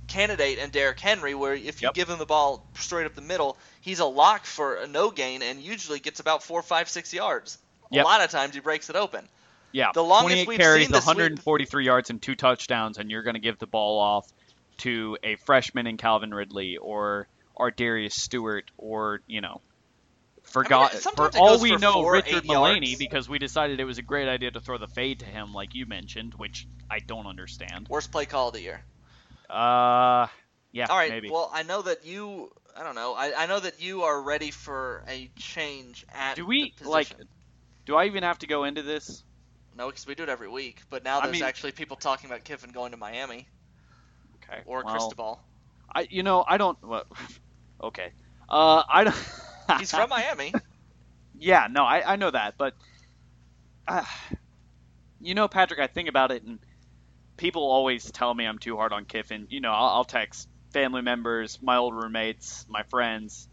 [0.10, 1.94] candidate and Derrick Henry, where if you Yep.
[1.94, 5.42] give him the ball straight up the middle, he's a lock for a no gain
[5.42, 7.58] and usually gets about four, five, six yards.
[7.92, 8.04] Yep.
[8.04, 9.28] A lot of times he breaks it open.
[9.72, 9.92] Yeah.
[9.94, 13.22] the longest 28 we've carries, seen this week- 143 yards, and two touchdowns, and you're
[13.22, 14.28] going to give the ball off
[14.80, 19.62] to a freshman in Calvin Ridley or or Darius Stewart or you know.
[20.44, 23.84] Forgot for sometimes it all we for know, four, Richard Mullaney, because we decided it
[23.84, 27.00] was a great idea to throw the fade to him, like you mentioned, which I
[27.00, 27.88] don't understand.
[27.90, 28.82] Worst play call of the year.
[29.50, 30.28] Uh,
[30.72, 31.10] yeah, All right.
[31.10, 31.30] maybe.
[31.30, 32.52] Well, I know that you.
[32.76, 33.14] I don't know.
[33.14, 37.14] I, I know that you are ready for a change at Do we like?
[37.86, 39.24] Do I even have to go into this?
[39.76, 40.82] No, because we do it every week.
[40.90, 43.48] But now I there's mean- actually people talking about Kiffin going to Miami
[44.36, 44.62] Okay.
[44.66, 45.42] or well, Cristobal.
[45.94, 46.78] I, you know, I don't.
[46.84, 47.06] Well,
[47.84, 48.14] okay.
[48.50, 49.16] Uh, I don't.
[49.78, 50.54] He's from Miami.
[51.34, 52.74] Yeah, no, I, I know that, but
[53.88, 54.04] uh,
[55.20, 56.60] you know, Patrick, I think about it, and
[57.40, 59.48] people always tell me I'm too hard on Kiffin.
[59.50, 63.48] You know, I'll, I'll text family members, my old roommates, my friends,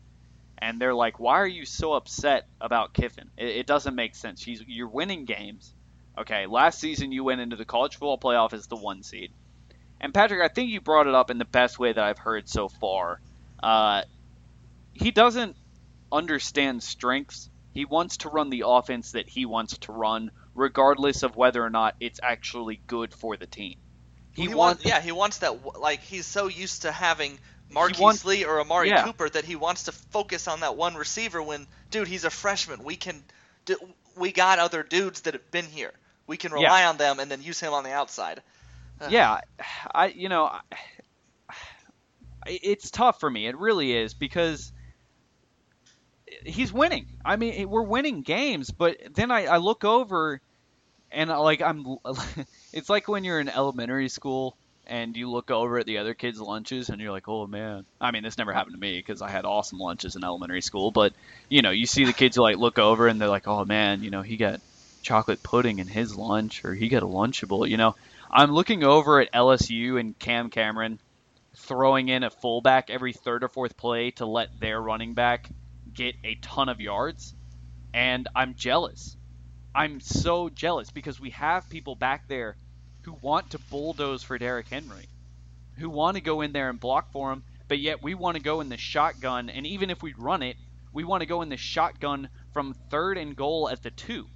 [0.59, 3.31] and they're like, "Why are you so upset about Kiffin?
[3.39, 4.43] It, it doesn't make sense.
[4.43, 5.73] He's you're winning games.
[6.19, 9.31] Okay, last season you went into the college football playoff as the one seed,
[10.01, 12.49] and Patrick, I think you brought it up in the best way that I've heard
[12.49, 13.21] so far.
[13.63, 14.03] Uh,
[14.93, 15.57] he doesn't
[16.11, 17.49] understand strengths.
[17.73, 21.71] He wants to run the offense that he wants to run, regardless of whether or
[21.71, 23.77] not it's actually good for the team.
[24.33, 25.79] He, He wants, wants, yeah, he wants that.
[25.79, 27.39] Like he's so used to having
[27.71, 29.05] Marquise wants- Lee or Amari yeah.
[29.05, 31.43] Cooper that he wants to focus on that one receiver.
[31.43, 32.83] When, dude, he's a freshman.
[32.85, 33.23] We can,
[33.65, 33.77] do,
[34.17, 35.93] we got other dudes that have been here.
[36.27, 36.57] We can Yeah.
[36.59, 38.43] rely on them and then use him on the outside.
[39.11, 39.41] yeah,
[39.95, 40.61] I you know, I,
[42.47, 43.47] it's tough for me.
[43.47, 44.73] It really is because
[46.45, 47.07] he's winning.
[47.25, 50.41] I mean, we're winning games, but then I, I look over
[51.11, 51.97] and uh, like I'm,
[52.73, 56.41] it's like when you're in elementary school and you look over at the other kids'
[56.41, 57.85] lunches and you're like, oh man.
[58.01, 60.91] I mean, this never happened to me because I had awesome lunches in elementary school,
[60.91, 61.13] but
[61.49, 64.03] you know, you see the kids who like look over and they're like, oh man,
[64.03, 64.61] you know, he got
[65.03, 67.69] chocolate pudding in his lunch or he got a Lunchable.
[67.69, 67.95] You know,
[68.31, 70.99] I'm looking over at LSU and Cam Cameron
[71.57, 75.49] throwing in a fullback every third or fourth play to let their running back
[75.97, 77.35] get a ton of yards,
[77.93, 79.17] and I'm jealous.
[79.75, 82.57] I'm so jealous because we have people back there
[83.03, 85.07] who want to bulldoze for Derrick Henry,
[85.79, 88.43] who want to go in there and block for him, but yet we want to
[88.43, 90.57] go in the shotgun, and even if we run it,
[90.93, 94.27] we want to go in the shotgun from third and goal at the two.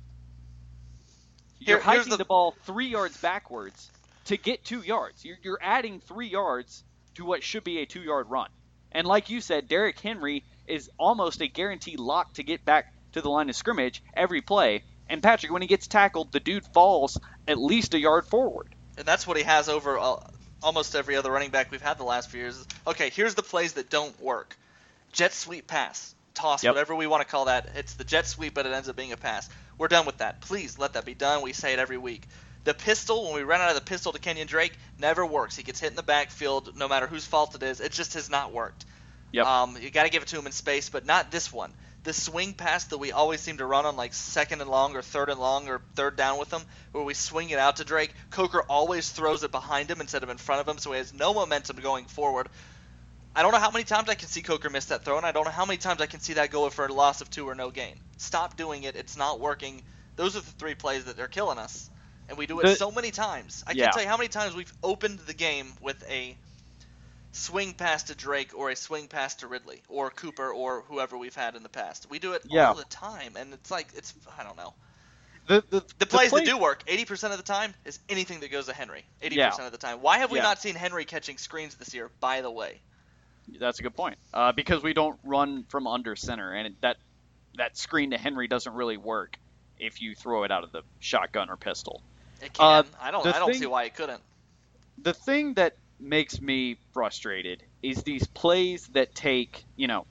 [1.58, 3.90] You're Here- hiking the- the ball three yards backwards
[4.26, 5.24] to get two yards.
[5.24, 8.48] You're, you're adding three yards to what should be a two yard run.
[8.92, 13.20] And like you said, Derrick Henry is almost a guaranteed lock to get back to
[13.20, 14.84] the line of scrimmage every play.
[15.08, 18.74] And Patrick, when he gets tackled, the dude falls at least a yard forward.
[18.96, 20.16] and that's what he has over uh,
[20.62, 22.64] almost every other running back we've had the last few years.
[22.86, 24.56] Okay, here's the plays that don't work:
[25.12, 26.74] jet sweep pass, toss, Yep.
[26.74, 27.70] whatever we want to call that.
[27.74, 29.48] It's the jet sweep, but it ends up being a pass.
[29.78, 30.40] We're done with that.
[30.42, 31.42] Please let that be done.
[31.42, 32.28] We say it every week.
[32.62, 35.56] The pistol, when we run out of the pistol to Kenyon Drake, never works.
[35.56, 37.80] He gets hit in the backfield, no matter whose fault it is.
[37.80, 38.84] It just has not worked.
[39.32, 39.46] Yep.
[39.46, 41.72] Um, you got to give it to him in space, but not this one.
[42.02, 45.02] The swing pass that we always seem to run on like second and long or
[45.02, 46.62] third and long or third down with him,
[46.92, 48.14] where we swing it out to Drake.
[48.30, 51.12] Coker always throws it behind him instead of in front of him, so he has
[51.12, 52.48] no momentum going forward.
[53.36, 55.32] I don't know how many times I can see Coker miss that throw, and I
[55.32, 57.48] don't know how many times I can see that go for a loss of two
[57.48, 57.94] or no gain.
[58.16, 58.96] Stop doing it.
[58.96, 59.82] It's not working.
[60.16, 61.88] Those are the three plays that they're killing us,
[62.28, 63.62] and we do it The- so many times.
[63.66, 63.84] I Yeah.
[63.84, 66.36] can't tell you how many times we've opened the game with a
[67.32, 71.34] swing pass to Drake or a swing pass to Ridley or Cooper or whoever we've
[71.34, 72.08] had in the past.
[72.10, 72.68] We do it Yeah.
[72.68, 74.74] all the time, and it's like it's I don't know.
[75.46, 78.50] The the, The plays play- that do work, 80% of the time, is anything that
[78.50, 79.04] goes to Henry.
[79.22, 79.66] 80% Yeah.
[79.66, 80.00] of the time.
[80.00, 80.44] Why have we Yeah.
[80.44, 82.10] not seen Henry catching screens this year?
[82.20, 82.80] By the way,
[83.58, 84.16] That's a good point.
[84.32, 86.98] Uh, because we don't run from under center, and that
[87.56, 89.38] that screen to Henry doesn't really work
[89.78, 92.00] if you throw it out of the shotgun or pistol.
[92.40, 92.64] It can.
[92.64, 93.26] Uh, I don't.
[93.26, 94.22] I don't thing, see why it couldn't.
[94.98, 100.06] The thing that makes me frustrated is these plays that take you know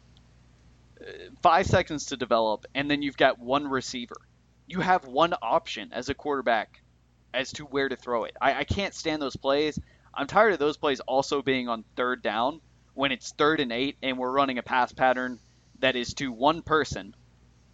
[1.02, 4.18] uh, five seconds to develop, and then you've got one receiver.
[4.68, 6.82] You have one option as a quarterback
[7.34, 8.36] as to where to throw it.
[8.40, 9.80] I, I can't stand those plays.
[10.14, 12.62] I'm tired of those plays also being on third down
[12.94, 15.40] when it's third and eight and we're running a pass pattern
[15.80, 17.16] that is to one person.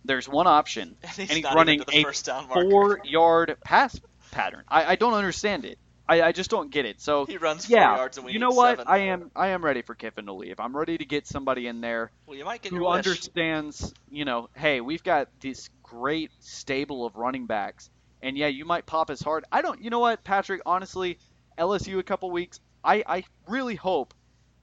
[0.03, 2.13] There's one option, and he's, and he's running a
[2.47, 3.99] four yard pass
[4.31, 4.63] pattern.
[4.67, 5.79] I, I don't understand it.
[6.07, 7.01] I, I just don't get it.
[7.01, 8.77] So he runs four yeah, yards and we you know what?
[8.77, 8.87] Seven.
[8.87, 10.59] I am I am ready for Kiffin to leave.
[10.59, 13.93] I'm ready to get somebody in there well, you might get who understands.
[14.09, 17.89] You know, hey, we've got this great stable of running backs,
[18.21, 19.45] and yeah, you might pop his hard.
[19.51, 19.81] I don't.
[19.81, 20.61] You know what, Patrick?
[20.65, 21.17] Honestly,
[21.57, 22.59] LSU a couple weeks.
[22.83, 24.13] I I really hope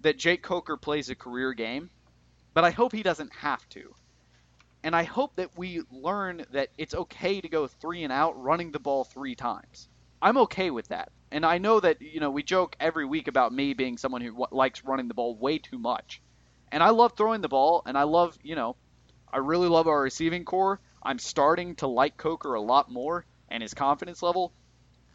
[0.01, 1.91] that Jake Coker plays a career game,
[2.55, 3.95] but I hope he doesn't have to.
[4.85, 8.73] And I hope that we learn that it's okay to go three and out running
[8.73, 9.89] the ball three times.
[10.21, 11.11] I'm okay with that.
[11.33, 14.33] And I know that, you know, we joke every week about me being someone who
[14.33, 16.21] w- likes running the ball way too much.
[16.71, 18.77] And I love throwing the ball, and I love, you know,
[19.33, 20.79] I really love our receiving corps.
[21.03, 24.53] I'm starting to like Coker a lot more and his confidence level.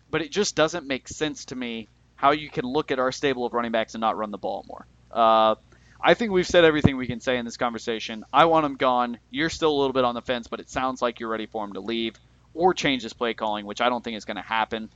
[0.10, 3.45] But it just doesn't make sense to me how you can look at our stable
[3.45, 4.88] of running backs and not run the ball more.
[5.12, 5.56] Uh,
[6.01, 8.23] I think we've said everything we can say in this conversation.
[8.34, 9.19] I want him gone.
[9.30, 11.63] You're still a little bit on the fence, but it sounds like you're ready for
[11.63, 12.15] him to leave
[12.53, 14.89] or change his play calling, which I don't think is going to happen.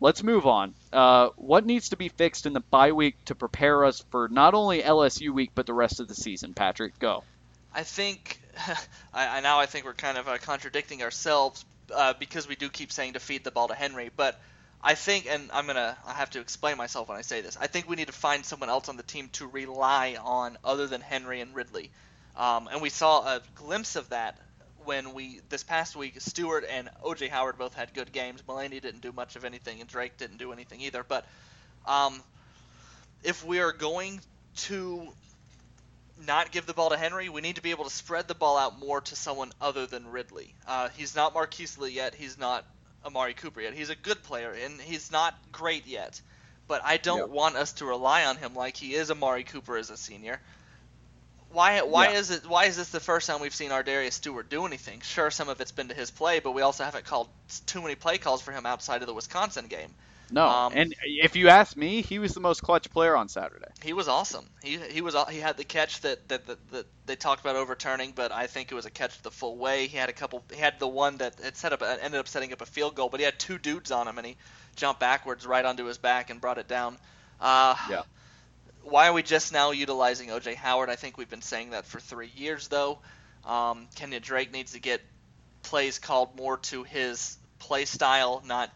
[0.00, 0.74] Let's move on.
[0.92, 4.54] Uh, what needs to be fixed in the bye week to prepare us for not
[4.54, 6.52] only LSU week but the rest of the season?
[6.54, 7.24] Patrick, go.
[7.74, 8.40] I think
[9.14, 12.92] I, now I think we're kind of uh, contradicting ourselves uh, because we do keep
[12.92, 14.40] saying to feed the ball to Henry, but
[14.82, 17.56] I think, and I'm gonna I have to explain myself when I say this.
[17.58, 20.86] I think we need to find someone else on the team to rely on other
[20.86, 21.90] than Henry and Ridley,
[22.36, 24.38] um, and we saw a glimpse of that
[24.84, 26.20] when we this past week.
[26.20, 28.42] Stewart and OJ Howard both had good games.
[28.46, 31.04] Mullaney didn't do much of anything, and Drake didn't do anything either.
[31.06, 31.26] But
[31.86, 32.22] um,
[33.22, 34.20] if we are going
[34.56, 35.08] to
[36.26, 38.56] not give the ball to Henry, we need to be able to spread the ball
[38.56, 40.54] out more to someone other than Ridley.
[40.66, 42.14] Uh, he's not Marquise Lee yet.
[42.14, 42.64] He's not
[43.04, 43.74] Amari Cooper yet.
[43.74, 46.20] He's a good player, and he's not great yet.
[46.66, 47.28] But I don't yep.
[47.28, 50.40] want us to rely on him like he is Amari Cooper as a senior.
[51.54, 52.18] Why why yeah.
[52.18, 55.00] is it why is this the first time we've seen Ardarius Stewart do anything?
[55.02, 57.28] Sure, some of it's been to his play, but we also haven't called
[57.66, 59.94] too many play calls for him outside of the Wisconsin game.
[60.32, 63.68] No, um, and if you ask me, he was the most clutch player on Saturday.
[63.82, 64.50] He was awesome.
[64.64, 68.12] He he was he had the catch that that, that, that they talked about overturning,
[68.16, 69.86] but I think it was a catch the full way.
[69.86, 70.42] He had a couple.
[70.50, 73.10] He had the one that it set up ended up setting up a field goal,
[73.10, 74.36] but he had two dudes on him, and he
[74.74, 76.98] jumped backwards right onto his back and brought it down.
[77.40, 78.02] Uh, yeah.
[78.84, 80.90] Why are we just now utilizing OJ Howard?
[80.90, 82.98] I think we've been saying that for three years though.
[83.44, 85.00] Um, Kenyon Drake needs to get
[85.62, 88.70] plays called more to his play style, not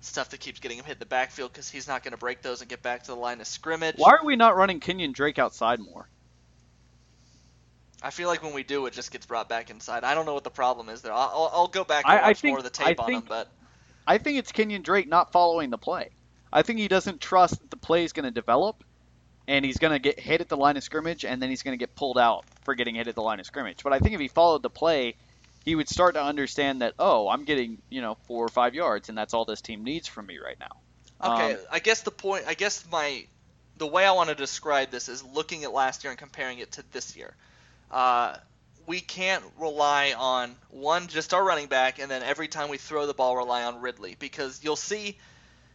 [0.00, 2.42] stuff that keeps getting him hit in the backfield because he's not going to break
[2.42, 3.96] those and get back to the line of scrimmage.
[3.96, 6.06] Why are we not running Kenyon Drake outside more?
[8.02, 10.04] I feel like when we do, it just gets brought back inside.
[10.04, 11.12] I don't know what the problem is there.
[11.12, 13.12] I'll, I'll go back and I, watch I think, more of the tape I on
[13.12, 13.48] him, but
[14.06, 16.10] I think it's Kenyon Drake not following the play.
[16.52, 18.84] I think he doesn't trust that the play is going to develop,
[19.46, 21.76] and he's going to get hit at the line of scrimmage, and then he's going
[21.76, 23.82] to get pulled out for getting hit at the line of scrimmage.
[23.82, 25.16] But I think if he followed the play
[25.64, 29.08] he would start to understand that oh i'm getting you know four or five yards
[29.08, 32.10] and that's all this team needs from me right now okay um, i guess the
[32.10, 33.24] point i guess my
[33.78, 36.72] the way i want to describe this is looking at last year and comparing it
[36.72, 37.34] to this year
[37.90, 38.36] uh,
[38.86, 43.06] we can't rely on one just our running back and then every time we throw
[43.06, 45.18] the ball rely on ridley because you'll see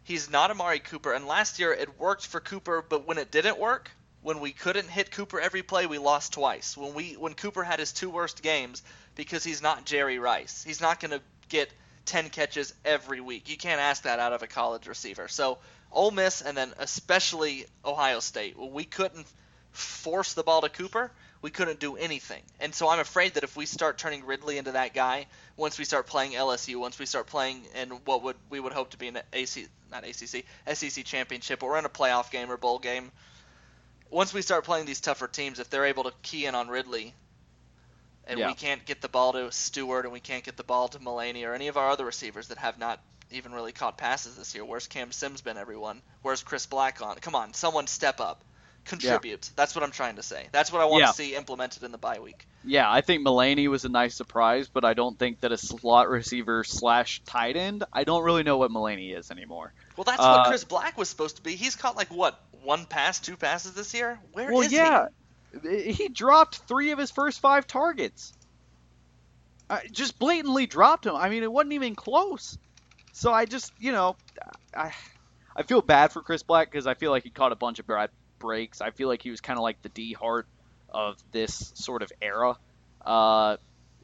[0.10, 3.58] he's not amari cooper and last year it worked for cooper but when it didn't
[3.58, 3.91] work
[4.22, 6.76] when we couldn't hit Cooper every play, we lost twice.
[6.76, 8.84] When we when Cooper had his two worst games,
[9.15, 10.63] because he's not Jerry Rice.
[10.63, 11.69] He's not going to get
[12.06, 13.50] 10 catches every week.
[13.50, 15.28] You can't ask that out of a college receiver.
[15.28, 15.60] So
[15.91, 19.28] Ole Miss and then especially Ohio State, we couldn't
[19.72, 21.12] force the ball to Cooper.
[21.41, 22.41] We couldn't do anything.
[22.60, 25.86] And so I'm afraid that if we start turning Ridley into that guy, once we
[25.86, 29.08] start playing LSU, once we start playing in what would we would hope to be
[29.08, 33.12] an AC not ACC SEC championship or in a playoff game or bowl game,
[34.10, 37.13] once we start playing these tougher teams, if they're able to key in on Ridley,
[38.25, 38.47] and yeah.
[38.47, 41.43] we can't get the ball to Stewart and we can't get the ball to Mullaney
[41.43, 42.99] or any of our other receivers that have not
[43.32, 44.63] even really caught passes this year.
[44.65, 46.02] Where's Cam Sims been, everyone?
[46.21, 47.15] Where's Chris Black on?
[47.17, 48.43] Come on, someone step up.
[48.89, 49.52] Contribute.
[49.56, 50.47] That's what I'm trying to say.
[50.52, 51.08] That's what I want Yeah.
[51.08, 52.47] to see implemented in the bye week.
[52.63, 56.10] Yeah, I think Mullaney was a nice surprise, but I don't think that a slot
[56.10, 57.84] receiver slash tight end.
[57.93, 59.73] I don't really know what Mullaney is anymore.
[59.95, 61.56] Well, that's Uh, what Chris Black was supposed to be.
[61.56, 64.19] He's caught like what one pass, two passes this year.
[64.34, 64.75] Where is well, he?
[64.75, 65.06] yeah,
[65.93, 68.34] he dropped three of his first five targets.
[69.69, 71.15] I just blatantly dropped him.
[71.15, 72.58] I mean, it wasn't even close.
[73.13, 74.15] So I just, you know,
[74.75, 74.93] I
[75.56, 77.86] I feel bad for Chris Black because I feel like he caught a bunch of
[77.88, 78.82] bad breaks.
[78.82, 80.47] I feel like he was kind of like the D Hart
[80.89, 82.58] of this sort of era.
[83.06, 83.58] Uh,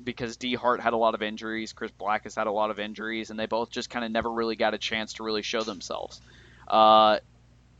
[0.03, 2.79] because D Hart had a lot of injuries, Chris Black has had a lot of
[2.79, 5.61] injuries, and they both just kind of never really got a chance to really show
[5.61, 6.19] themselves.
[6.67, 7.19] Uh,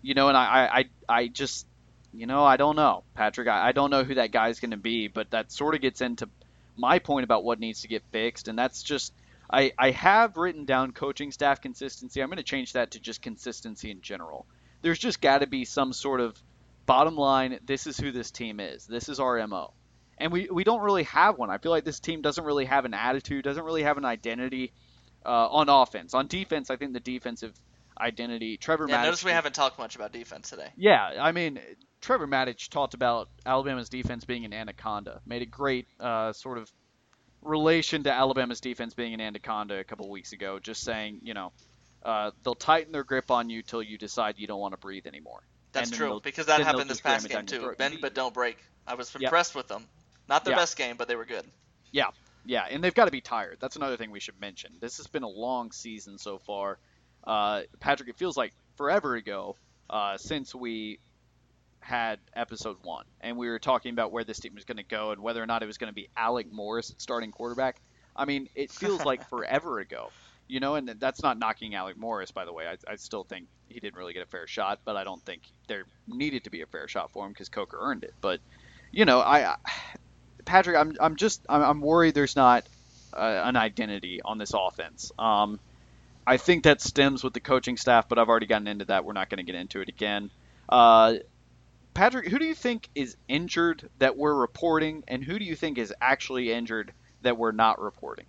[0.02, 1.66] you know, and I, I, I, just,
[2.14, 3.48] you know, I don't know, Patrick.
[3.48, 6.02] I, I don't know who that guy's going to be, but that sort of gets
[6.02, 6.30] into
[6.78, 9.14] my point about what needs to get fixed, and that's just.
[9.48, 12.20] I, I have written down coaching staff consistency.
[12.20, 14.48] I'm going to change that to just consistency in general.
[14.82, 16.38] There's just got to be some sort of
[16.86, 17.60] bottom line.
[17.66, 18.86] This is who this team is.
[18.86, 19.74] This is our mo
[20.18, 21.50] and we, we don't really have one.
[21.50, 24.72] I feel like this team doesn't really have an attitude, doesn't really have an identity
[25.26, 26.14] uh, on offense.
[26.14, 27.54] On defense, I think the defensive
[28.00, 28.58] identity.
[28.58, 29.04] Trevor Yeah, Matich.
[29.06, 30.70] notice we haven't talked much about defense today.
[30.78, 31.60] Yeah, I mean,
[32.02, 35.22] Trevor Matich talked about Alabama's defense being an anaconda.
[35.26, 36.72] Made a great uh, sort of
[37.42, 41.52] relation to Alabama's defense being an anaconda a couple weeks ago, just saying, you know,
[42.06, 45.08] uh, they'll tighten their grip on you till you decide you don't want to breathe
[45.08, 45.42] anymore.
[45.74, 47.74] That's true because that happened this past game too.
[47.78, 48.58] Bend but don't break.
[48.88, 49.24] I was Yep.
[49.24, 49.84] impressed with them.
[50.30, 50.62] Not their Yeah.
[50.62, 51.46] best game, but they were good.
[51.92, 52.08] Yeah,
[52.46, 53.58] yeah, and they've got to be tired.
[53.60, 54.72] That's another thing we should mention.
[54.80, 56.78] This has been a long season so far.
[57.26, 59.58] Uh, Patrick, it feels like forever ago
[59.90, 61.00] uh, since we
[61.82, 65.12] had episode one, and we were talking about where this team was going to go
[65.12, 67.80] and whether or not it was going to be Alec Morris at starting quarterback.
[68.16, 70.10] I mean, it feels like forever ago,
[70.48, 70.76] you know.
[70.76, 72.68] And that's not knocking Alec Morris, by the way.
[72.68, 75.42] I, I still think he didn't really get a fair shot, but I don't think
[75.68, 78.14] there needed to be a fair shot for him because Coker earned it.
[78.22, 78.40] But
[78.92, 79.56] you know, I, I
[80.46, 82.66] Patrick, I'm I'm just I'm, I'm worried there's not
[83.14, 85.12] uh, an identity on this offense.
[85.18, 85.60] Um,
[86.28, 89.06] I think that stems with the coaching staff, but I've already gotten into that.
[89.06, 90.32] We're not going to get into it again.
[90.68, 91.16] Uh,
[91.94, 95.78] Patrick, who do you think is injured that we're reporting, and who do you think
[95.78, 98.26] is actually injured that we're not reporting?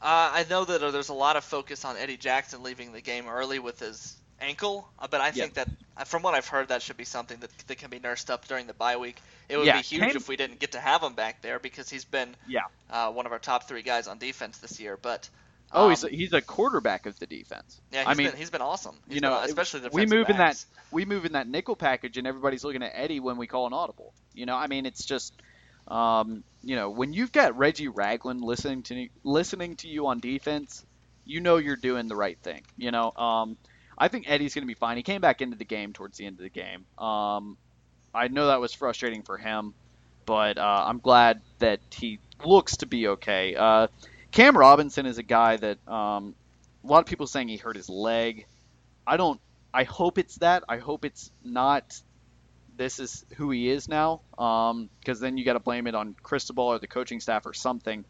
[0.00, 3.28] Uh, I know that there's a lot of focus on Eddie Jackson leaving the game
[3.28, 5.46] early with his ankle, uh, but I Yeah.
[5.46, 7.98] think that uh, from what I've heard, that should be something that, that can be
[7.98, 9.22] nursed up during the bye week.
[9.48, 11.90] It would Yeah, be huge if we didn't get to have him back there because
[11.90, 12.60] he's been Yeah.
[12.90, 14.98] uh, one of our top three guys on defense this year.
[15.02, 15.28] But
[15.74, 17.80] Oh, um, he's a, he's a quarterback of the defense.
[17.90, 18.96] yeah, he's I mean, been he's been awesome.
[19.08, 20.56] He's you know, been, especially the we move in that
[20.90, 23.72] we move in that nickel package, and everybody's looking at Eddie when we call an
[23.72, 24.14] audible.
[24.34, 25.40] You know, I mean, it's just,
[25.90, 30.84] um, you know, when you've got Reggie Ragland listening to listening to you on defense,
[31.24, 32.62] you know you're doing the right thing.
[32.76, 33.56] You know, um,
[33.98, 34.96] I think Eddie's going to be fine.
[34.96, 36.84] He came back into the game towards the end of the game.
[36.98, 37.56] Um,
[38.14, 39.74] I know that was frustrating for him,
[40.26, 43.54] but uh, I'm glad that he looks to be okay.
[43.54, 43.88] Uh,
[44.32, 46.34] Cam Robinson is a guy that um,
[46.84, 48.46] a lot of people saying he hurt his leg.
[49.06, 49.40] I don't.
[49.72, 50.64] I hope it's that.
[50.68, 52.00] I hope it's not.
[52.80, 54.22] This is who he is now.
[54.30, 58.06] Because then you got to blame it on Cristobal or the coaching staff or something.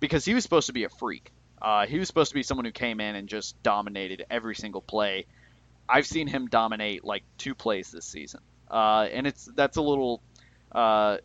[0.00, 1.30] Because he was supposed to be a freak.
[1.62, 4.80] Uh, he was supposed to be someone who came in and just dominated every single
[4.80, 5.26] play.
[5.88, 10.20] I've seen him dominate like two plays this season, uh, and it's that's a little.
[10.72, 11.18] Uh,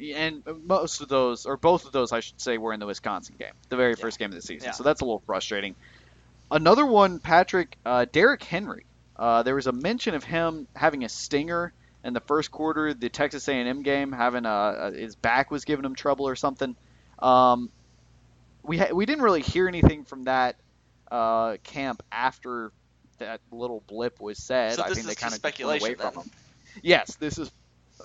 [0.00, 3.34] and most of those, or both of those, I should say, were in the Wisconsin
[3.36, 4.02] game, the very Yeah.
[4.02, 4.66] first game of the season.
[4.68, 4.72] Yeah.
[4.72, 5.74] So that's a little frustrating.
[6.52, 8.86] Another one, Patrick, uh, Derrick Henry.
[9.16, 11.72] Uh, there was a mention of him having a stinger
[12.04, 15.94] in the first quarter, the Texas A&M game, having a, his back was giving him
[15.94, 16.76] trouble or something.
[17.18, 17.70] Um,
[18.62, 20.56] we ha- we didn't really hear anything from that
[21.10, 22.70] uh, camp after
[23.18, 24.74] that little blip was said.
[24.74, 26.30] So I think they kind of went away speculation, from him.
[26.82, 27.50] Yes, this is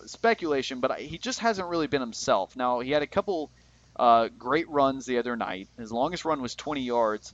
[0.05, 2.55] speculation, but I- he just hasn't really been himself.
[2.55, 3.51] Now he had a couple
[3.95, 5.67] uh, great runs the other night.
[5.77, 7.33] His longest run was 20 yards,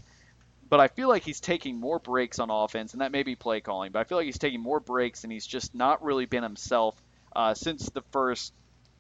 [0.70, 3.60] but I feel like he's taking more breaks on offense, and that may be play
[3.62, 3.92] calling.
[3.92, 6.96] But I feel like he's taking more breaks, and he's just not really been himself
[7.36, 8.54] uh, since the first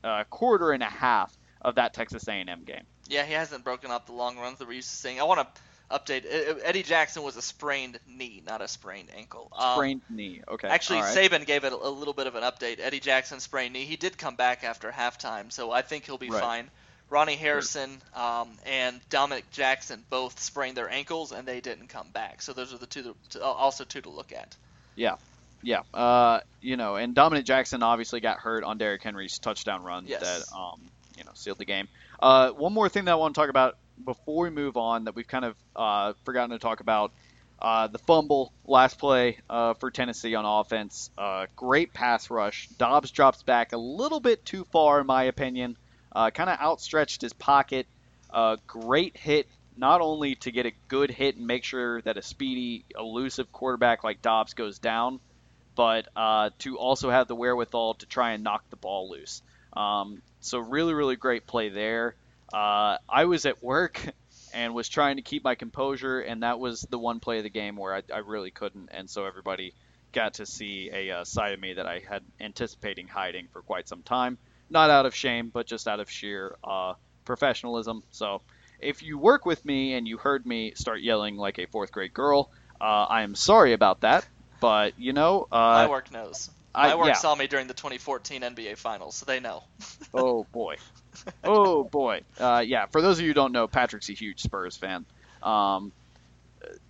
[0.04, 2.84] uh, quarter and a half of that Texas A&M game.
[3.08, 5.20] Yeah, he hasn't broken up the long runs that we're used to seeing.
[5.20, 6.24] I want to update.
[6.64, 9.52] Eddie Jackson was a sprained knee, not a sprained ankle.
[9.58, 10.42] Um, Sprained knee.
[10.48, 10.68] Okay.
[10.68, 11.32] Actually, all right.
[11.32, 12.80] Saban gave it a, a little bit of an update.
[12.80, 13.86] Eddie Jackson sprained knee.
[13.86, 16.42] He did come back after halftime, so I think he'll be Right.
[16.42, 16.72] fine.
[17.10, 22.42] Ronnie Harrison um, and Dominic Jackson both sprained their ankles, and they didn't come back.
[22.42, 24.56] So those are the two, to, to, also two to look at.
[24.96, 25.16] Yeah.
[25.64, 25.82] Yeah.
[25.94, 30.22] Uh, you know, and Dominic Jackson obviously got hurt on Derrick Henry's touchdown run Yes.
[30.22, 30.80] that um,
[31.18, 31.88] you know, sealed the game.
[32.22, 35.16] Uh, one more thing that I want to talk about before we move on that
[35.16, 37.12] we've kind of uh, forgotten to talk about.
[37.62, 41.10] Uh, the fumble last play uh, for Tennessee on offense.
[41.18, 42.70] Uh, great pass rush.
[42.78, 45.76] Dobbs drops back a little bit too far, in my opinion.
[46.12, 47.88] Uh, kind of outstretched his pocket.
[48.30, 49.48] Uh, great hit,
[49.78, 54.04] not only to get a good hit and make sure that a speedy, elusive quarterback
[54.04, 55.20] like Dobbs goes down,
[55.76, 59.42] but uh, to also have the wherewithal to try and knock the ball loose.
[59.74, 62.16] Um, so really, really great play there.
[62.52, 64.02] I was at work
[64.54, 67.50] and was trying to keep my composure, and that was the one play of the
[67.50, 69.74] game where I, I really couldn't, and so everybody
[70.12, 73.88] got to see a uh, side of me that I had anticipating hiding for quite
[73.88, 74.38] some time.
[74.70, 76.94] Not out of shame, but just out of sheer uh,
[77.26, 78.04] professionalism.
[78.12, 78.42] So
[78.80, 82.14] if you work with me and you heard me start yelling like a fourth grade
[82.14, 82.50] girl,
[82.80, 84.28] uh, I am sorry about that.
[84.60, 86.50] But you know, uh, my work knows.
[86.74, 87.14] My work yeah.
[87.14, 89.64] saw me during the 2014 NBA Finals, so they know.
[90.14, 90.76] oh boy,
[91.44, 92.86] oh boy, uh, yeah.
[92.86, 95.06] For those of you who don't know, Patrick's a huge Spurs fan.
[95.42, 95.92] Um,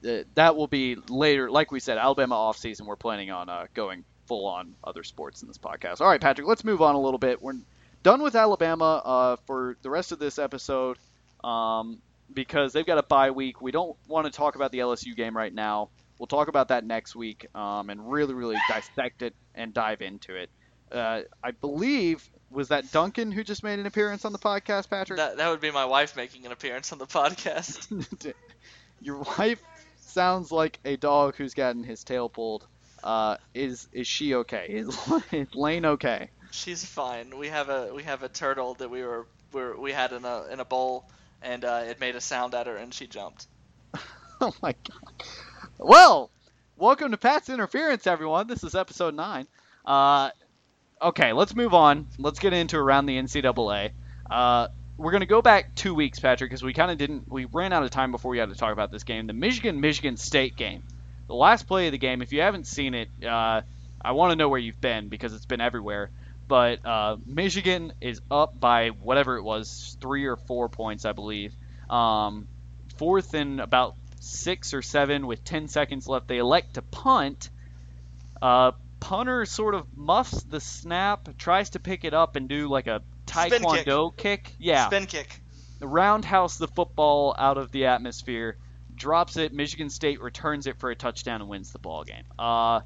[0.06, 1.50] uh, that will be later.
[1.50, 2.86] Like we said, Alabama off season.
[2.86, 6.00] We're planning on uh, going full on other sports in this podcast.
[6.00, 7.42] All right, Patrick, let's move on a little bit.
[7.42, 7.56] We're
[8.04, 10.98] done with Alabama uh, for the rest of this episode
[11.44, 11.98] um,
[12.32, 13.60] because they've got a bye week.
[13.60, 15.90] We don't want to talk about the LSU game right now.
[16.20, 20.36] We'll talk about that next week um, and really, really dissect it and dive into
[20.36, 20.50] it.
[20.92, 25.18] Uh, I believe was that Duncan who just made an appearance on the podcast, Patrick?
[25.18, 28.34] That, that would be my wife making an appearance on the podcast.
[29.02, 29.62] Your wife
[29.98, 32.68] sounds like a dog who's gotten his tail pulled.
[33.04, 34.66] Uh, is is she okay?
[34.70, 34.98] Is,
[35.32, 36.30] is Lane okay?
[36.52, 37.38] She's fine.
[37.38, 40.46] We have a we have a turtle that we were we we had in a
[40.52, 41.10] in a bowl,
[41.42, 43.48] and uh, it made a sound at her, and she jumped.
[44.42, 45.26] oh my god.
[45.78, 46.30] Well,
[46.78, 48.48] welcome to Pat's Interference, everyone.
[48.48, 49.48] This is episode nine.
[49.86, 50.32] Uh,
[51.02, 52.08] okay, let's move on.
[52.18, 53.92] Let's get into around the NCAA.
[54.30, 57.32] Uh, we're going to go back two weeks, Patrick, because we kind of didn't.
[57.32, 59.28] We ran out of time before we had to talk about this game.
[59.28, 60.84] The Michigan Michigan State game.
[61.30, 62.24] The last play of the game.
[62.24, 63.62] If you haven't seen it, uh,
[64.02, 66.10] I want to know where you've been because it's been everywhere.
[66.48, 71.54] But uh, Michigan is up by whatever it was, three or four points, I believe.
[71.88, 72.48] Um,
[72.98, 76.28] fourth and about six or seven with 10 seconds left.
[76.28, 77.52] They elect to punt.
[78.42, 82.88] Uh, punter sort of muffs the snap, tries to pick it up and do like
[82.88, 84.46] a taekwondo kick.
[84.46, 84.56] kick.
[84.58, 84.88] Yeah.
[84.88, 85.42] Spin kick.
[85.80, 88.58] Roundhouse the football out of the atmosphere,
[89.00, 89.54] drops it.
[89.54, 92.26] Michigan State returns it for a touchdown and wins the ball game.
[92.38, 92.82] Uh,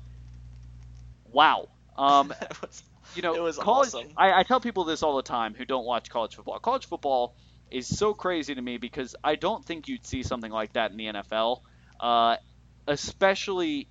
[1.32, 1.68] wow.
[1.98, 2.84] Um, was,
[3.16, 4.08] you know, it was college, awesome.
[4.16, 6.60] I, I tell people this all the time who don't watch college football.
[6.60, 7.36] College football
[7.70, 10.98] is so crazy to me because I don't think you'd see something like that in
[10.98, 11.62] the NFL,
[12.00, 12.38] uh,
[12.88, 13.88] especially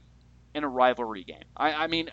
[0.54, 1.44] in a rivalry game.
[1.56, 2.12] I, I mean, uh,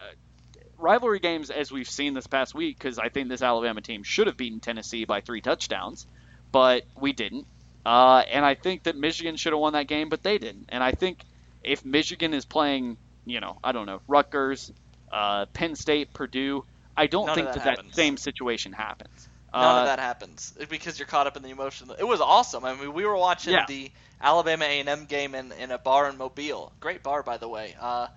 [0.77, 4.27] rivalry games, as we've seen this past week, because I think this Alabama team should
[4.27, 6.07] have beaten Tennessee by three touchdowns,
[6.51, 7.45] but we didn't.
[7.85, 10.65] Uh, and I think that Michigan should have won that game, but they didn't.
[10.69, 11.23] And I think
[11.63, 14.71] if Michigan is playing, you know, I don't know, Rutgers,
[15.11, 16.65] uh, Penn State, Purdue,
[16.95, 19.27] I don't None think that that, that same situation happens.
[19.53, 21.89] None Uh, of that happens because you're caught up in the emotion.
[21.97, 22.65] It was awesome.
[22.65, 23.65] I mean, we were watching Yeah.
[23.67, 23.89] the
[24.21, 26.71] Alabama A&M game in, in a bar in Mobile.
[26.79, 27.75] Great bar, by the way.
[27.79, 28.07] Uh,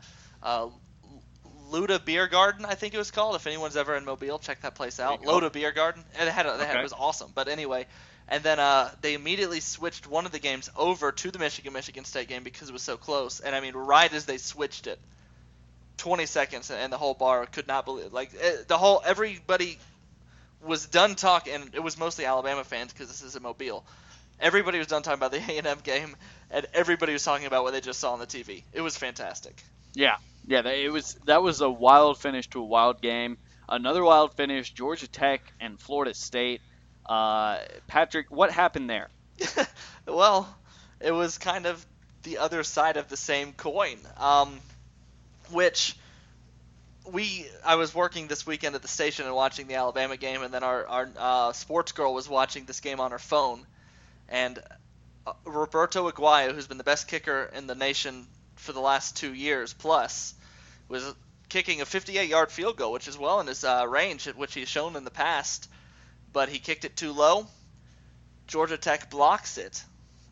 [0.42, 0.68] uh,
[1.70, 3.34] Luda Beer Garden, I think it was called.
[3.36, 5.22] If anyone's ever in Mobile, check that place out.
[5.22, 6.04] Luda Beer Garden.
[6.20, 6.80] It had, a, they had Okay.
[6.80, 7.30] it was awesome.
[7.34, 7.86] But anyway,
[8.32, 12.06] and then uh, they immediately switched one of the games over to the Michigan Michigan
[12.06, 13.40] State game because it was so close.
[13.40, 14.98] And I mean, right as they switched it,
[15.98, 18.10] 20 seconds, and the whole bar could not believe.
[18.10, 19.78] Like eh, the whole everybody
[20.66, 23.84] was done talking, and it was mostly Alabama fans because this is a Mobile.
[24.40, 26.16] Everybody was done talking about the A&M game,
[26.50, 28.62] and everybody was talking about what they just saw on the TV.
[28.72, 29.62] It was fantastic.
[29.92, 30.16] Yeah,
[30.46, 33.36] yeah, it was that was a wild finish to a wild game.
[33.68, 36.62] Another wild finish, Georgia Tech and Florida State.
[37.06, 39.08] Uh, Patrick, what happened there?
[40.06, 40.48] well,
[41.00, 41.84] it was kind of
[42.22, 44.60] the other side of the same coin, um,
[45.50, 45.96] which
[47.10, 50.54] we I was working this weekend at the station and watching the Alabama game, and
[50.54, 53.66] then our our uh, sports girl was watching this game on her phone,
[54.28, 54.58] and
[55.26, 58.26] uh, Roberto Aguayo, who's been the best kicker in the nation
[58.56, 60.34] for the last two years plus,
[60.88, 61.14] was
[61.48, 64.96] kicking a 58-yard field goal, which is well in his uh, range, which he's shown
[64.96, 65.68] in the past,
[66.32, 67.46] but he kicked it too low.
[68.46, 69.82] Georgia Tech blocks it,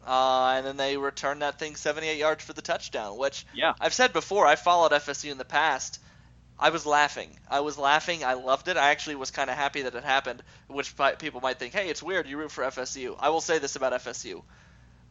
[0.06, 3.16] uh, and then they return that thing 78 yards for the touchdown.
[3.16, 3.74] Which Yeah.
[3.80, 6.00] I've said before, I followed FSU in the past.
[6.58, 7.38] I was laughing.
[7.48, 8.22] I was laughing.
[8.22, 8.76] I loved it.
[8.76, 12.02] I actually was kind of happy that it happened, which people might think, hey, it's
[12.02, 12.26] weird.
[12.26, 13.16] You root for FSU.
[13.18, 14.42] I will say this about FSU.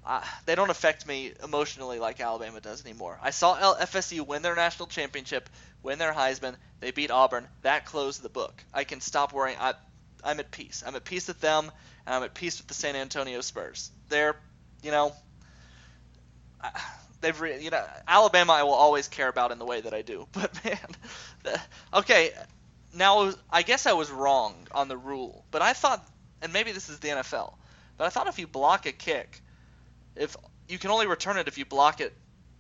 [0.06, 3.20] Uh, they don't affect me emotionally like Alabama does anymore.
[3.22, 5.50] I saw FSU win their national championship,
[5.82, 6.56] win their Heisman.
[6.80, 7.48] They beat Auburn.
[7.64, 8.64] That closed the book.
[8.74, 9.58] I can stop worrying.
[9.60, 9.74] I,
[10.24, 10.84] I'm at peace.
[10.86, 11.72] I'm at peace with them,
[12.06, 13.92] and I'm at peace with the San Antonio Spurs.
[14.10, 14.36] They're,
[14.84, 15.14] you know,
[17.22, 20.02] they've re- you know Alabama I will always care about in the way that I
[20.02, 20.28] do.
[20.34, 20.78] But man,
[21.44, 21.62] the,
[21.94, 22.32] okay,
[22.94, 26.06] now I guess I was wrong on the rule, but I thought,
[26.42, 27.54] and maybe this is the NFL,
[27.98, 29.42] but I thought if you block a kick,
[30.16, 30.36] if
[30.68, 32.16] you can only return it if you block it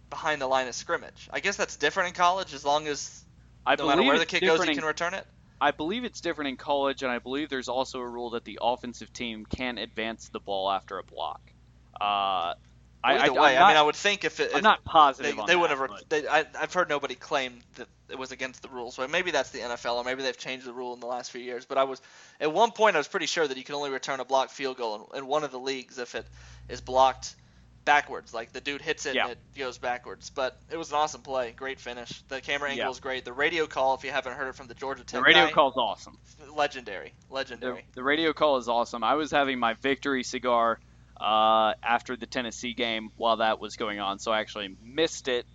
[0.10, 1.30] behind the line of scrimmage.
[1.32, 3.24] I guess that's different in college as long as
[3.66, 5.26] I no matter where the kick goes, you can return it.
[5.62, 8.60] I believe it's different in college, and I believe there's also a rule that the
[8.62, 11.42] offensive team can advance the ball after a block.
[12.00, 12.54] Uh,
[13.02, 15.36] I, Either I, way, I'm I mean, I would think if it, I'm not positive
[15.36, 15.80] they, on they would have.
[15.80, 18.96] but- they, I, I've heard nobody claim that it was against the rules.
[18.96, 21.42] So maybe that's the NFL, or maybe they've changed the rule in the last few
[21.42, 21.66] years.
[21.66, 22.02] But I was
[22.42, 24.78] at one point I was pretty sure that you can only return a blocked field
[24.78, 26.26] goal in, in one of the leagues if it
[26.68, 27.36] is blocked
[27.90, 29.24] backwards, like the dude hits it Yeah.
[29.24, 30.30] and it goes backwards.
[30.30, 32.22] But it was an awesome play, great finish.
[32.28, 32.92] The camera angle Yeah.
[32.92, 33.26] is great.
[33.26, 35.52] The radio call, if you haven't heard it from the Georgia Tech the radio guy,
[35.52, 36.20] call's awesome.
[36.56, 37.86] legendary, The, legendary.
[37.96, 39.04] the radio call is awesome.
[39.04, 40.80] I was having my victory cigar
[41.20, 45.46] uh, after the Tennessee game while that was going on, so I actually missed it.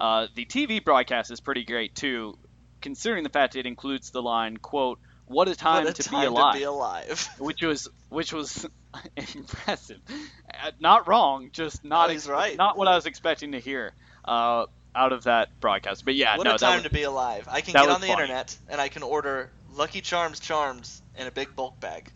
[0.00, 2.36] Uh, the TV broadcast is pretty great too,
[2.82, 6.20] considering the fact it includes the line "quote What a time, what a to, time
[6.22, 7.28] be alive," to be alive.
[7.38, 8.66] which was which was
[9.34, 10.00] impressive.
[10.08, 12.56] Uh, Not wrong, just not Oh, he's right.
[12.56, 13.92] not what I was expecting to hear
[14.24, 16.04] uh, out of that broadcast.
[16.04, 17.46] But yeah, what no, a time was- to be alive.
[17.50, 18.12] I can get on the funny.
[18.12, 22.12] internet and I can order Lucky Charms charms in a big bulk bag.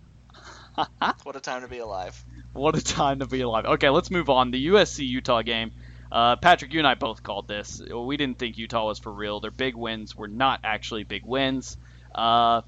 [1.24, 2.22] what a time to be alive.
[2.52, 3.64] What a time to be alive.
[3.66, 4.50] Okay, let's move on.
[4.52, 5.72] The USC Utah game.
[6.10, 7.82] Uh, Patrick, you and I both called this.
[7.82, 9.40] We didn't think Utah was for real.
[9.40, 11.76] Their big wins were not actually big wins.
[12.14, 12.62] Uh,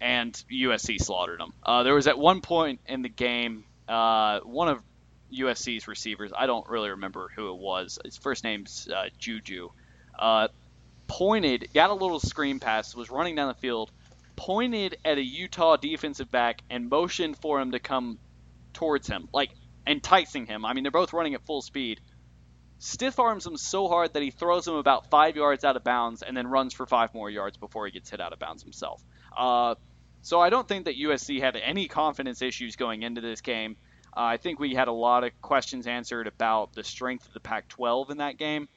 [0.00, 1.52] and USC slaughtered them.
[1.62, 4.82] Uh, there was at one point in the game, uh, one of
[5.32, 7.98] USC's receivers, I don't really remember who it was.
[8.04, 9.70] His first name's uh, Juju.
[10.18, 10.48] Uh,
[11.06, 13.90] pointed, got a little screen pass, was running down the field,
[14.34, 18.18] pointed at a Utah defensive back, and motioned for him to come
[18.72, 19.50] towards him, like
[19.86, 20.64] enticing him.
[20.64, 22.00] I mean, they're both running at full speed.
[22.78, 26.22] Stiff arms him so hard that he throws him about five yards out of bounds
[26.22, 29.02] and then runs for five more yards before he gets hit out of bounds himself.
[29.34, 29.76] Uh,
[30.26, 33.76] so I don't think that USC had any confidence issues going into this game.
[34.08, 37.38] Uh, I think we had a lot of questions answered about the strength of the
[37.38, 38.68] Pac-12 in that game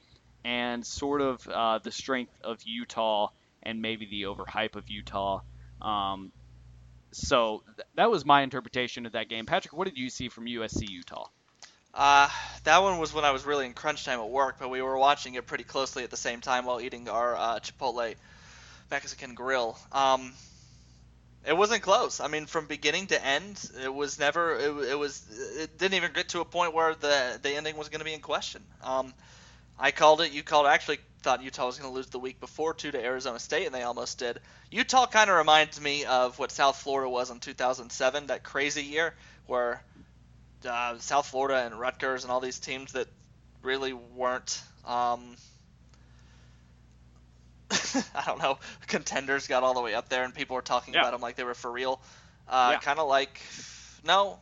[0.44, 3.30] and sort of uh, the strength of Utah
[3.64, 5.40] and maybe the overhype of Utah.
[5.82, 6.30] Um,
[7.10, 9.44] so th- that was my interpretation of that game.
[9.44, 11.26] Patrick, what did you see from USC Utah?
[11.92, 12.28] Uh,
[12.62, 14.96] that one was when I was really in crunch time at work, but we were
[14.96, 18.14] watching it pretty closely at the same time while eating our uh, Chipotle
[18.88, 19.76] Mexican grill.
[19.90, 20.32] Um,
[21.46, 22.20] it wasn't close.
[22.20, 24.56] I mean, from beginning to end, it was never.
[24.56, 25.24] It, it was.
[25.58, 28.14] It didn't even get to a point where the the ending was going to be
[28.14, 28.62] in question.
[28.82, 29.14] Um,
[29.78, 30.32] I called it.
[30.32, 30.66] You called.
[30.66, 33.66] I actually thought Utah was going to lose the week before too to Arizona State,
[33.66, 34.40] and they almost did.
[34.70, 39.14] Utah kind of reminds me of what South Florida was in 2007, that crazy year
[39.46, 39.82] where
[40.68, 43.08] uh, South Florida and Rutgers and all these teams that
[43.62, 44.62] really weren't.
[44.86, 45.36] Um,
[48.14, 48.58] I don't know.
[48.86, 51.00] Contenders got all the way up there, and people were talking Yeah.
[51.00, 52.00] about them like they were for real.
[52.48, 52.80] Uh, Yeah.
[52.80, 53.40] Kind of like,
[54.04, 54.38] no,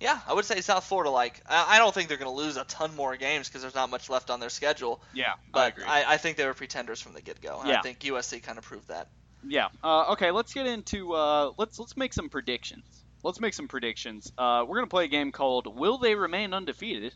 [0.00, 1.10] yeah, I would say South Florida.
[1.10, 3.74] Like, I I don't think they're going to lose a ton more games because there's
[3.74, 5.00] not much left on their schedule.
[5.14, 5.84] Yeah, I But agree.
[5.84, 7.78] I, I, think they were pretenders from the get-go, Yeah.
[7.78, 9.08] I think USC kind of proved that.
[9.46, 9.68] Yeah.
[9.82, 12.84] Uh, okay, let's get into uh, let's let's make some predictions.
[13.24, 14.32] Let's make some predictions.
[14.36, 17.14] Uh, we're gonna play a game called Will They Remain Undefeated,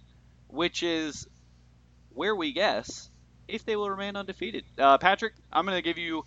[0.49, 1.27] which is
[2.11, 3.11] where we guess
[3.49, 4.65] if they will remain undefeated.
[4.79, 6.25] Uh, Patrick, I'm gonna give you.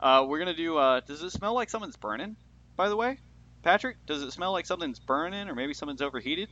[0.00, 0.76] Uh, we're gonna do.
[0.76, 2.36] Uh, does it smell like something's burning?
[2.76, 3.18] By the way,
[3.62, 6.48] Patrick, does it smell like something's burning or maybe something's overheated?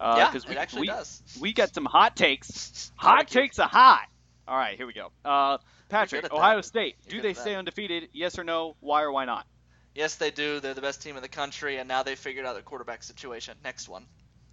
[0.00, 1.22] Uh, yeah, 'cause it we, actually we, does.
[1.40, 2.92] we got some hot takes.
[2.96, 4.06] Hot takes are hot.
[4.48, 5.10] All right, here we go.
[5.24, 5.58] Uh,
[5.88, 6.36] Patrick, at that.
[6.36, 6.96] Ohio State.
[7.04, 7.40] You're do they at that.
[7.42, 8.08] stay undefeated?
[8.12, 8.76] Yes or no?
[8.80, 9.46] Why or why not?
[9.94, 10.60] Yes, they do.
[10.60, 13.56] They're the best team in the country, and now they figured out their quarterback situation.
[13.64, 14.04] Next one.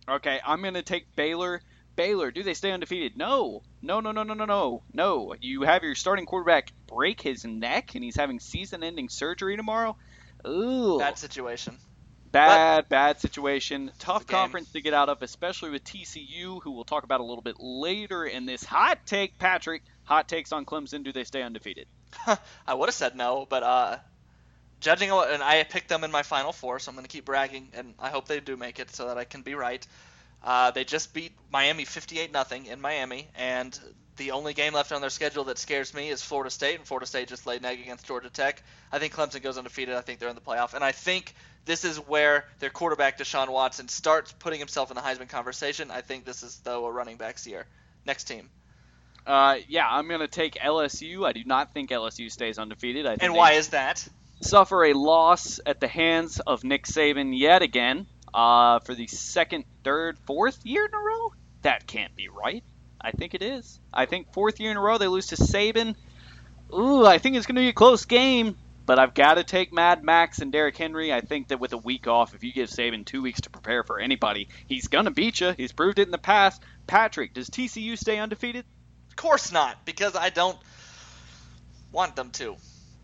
[0.08, 1.62] Okay, I'm gonna take Baylor.
[1.96, 3.16] Baylor, do they stay undefeated?
[3.18, 5.36] No, no, no, no, no, no, no, no.
[5.40, 9.96] You have your starting quarterback break his neck, and he's having season-ending surgery tomorrow.
[10.48, 11.78] Ooh, Bad situation.
[12.32, 13.92] bad, bad situation.
[14.00, 17.44] Tough conference to get out of, especially with TCU, who we'll talk about a little
[17.44, 19.38] bit later in this hot take.
[19.38, 21.04] Patrick, hot takes on Clemson.
[21.04, 21.88] Do they stay undefeated?
[22.68, 23.98] I would have said no, but uh,
[24.82, 27.70] judging and I picked them in my final four, so I'm going to keep bragging,
[27.74, 29.86] and I hope they do make it so that I can be right.
[30.44, 33.78] Uh, they just beat Miami 58 nothing in Miami, and
[34.18, 37.06] the only game left on their schedule that scares me is Florida State, and Florida
[37.06, 38.62] State just laid an egg against Georgia Tech.
[38.92, 39.96] I think Clemson goes undefeated.
[39.96, 41.34] I think they're in the playoff, and I think
[41.66, 45.92] this is where their quarterback Deshaun Watson starts putting himself in the Heisman conversation.
[45.92, 47.66] I think this is though a running backs year.
[48.06, 48.50] Next team,
[49.26, 51.26] Uh, yeah, I'm gonna take LSU.
[51.26, 53.06] I do not think LSU stays undefeated.
[53.06, 54.06] I think and why is that?
[54.42, 59.66] suffer a loss at the hands of Nick Saban yet again uh, for the second,
[59.84, 61.34] third, fourth year in a row.
[61.62, 62.64] That can't be right.
[63.00, 63.80] I think it is.
[63.94, 65.96] I think fourth year in a row they lose to Saban.
[66.74, 69.72] Ooh, I think it's going to be a close game, but I've got to take
[69.74, 71.14] Mad Max and Derrick Henry.
[71.14, 73.84] I think that with a week off, if you give Saban two weeks to prepare
[73.84, 75.54] for anybody, he's going to beat you.
[75.56, 76.62] He's proved it in the past.
[76.88, 78.66] Patrick, does TCU stay undefeated?
[79.10, 80.58] Of course not, because I don't
[81.92, 82.56] want them to.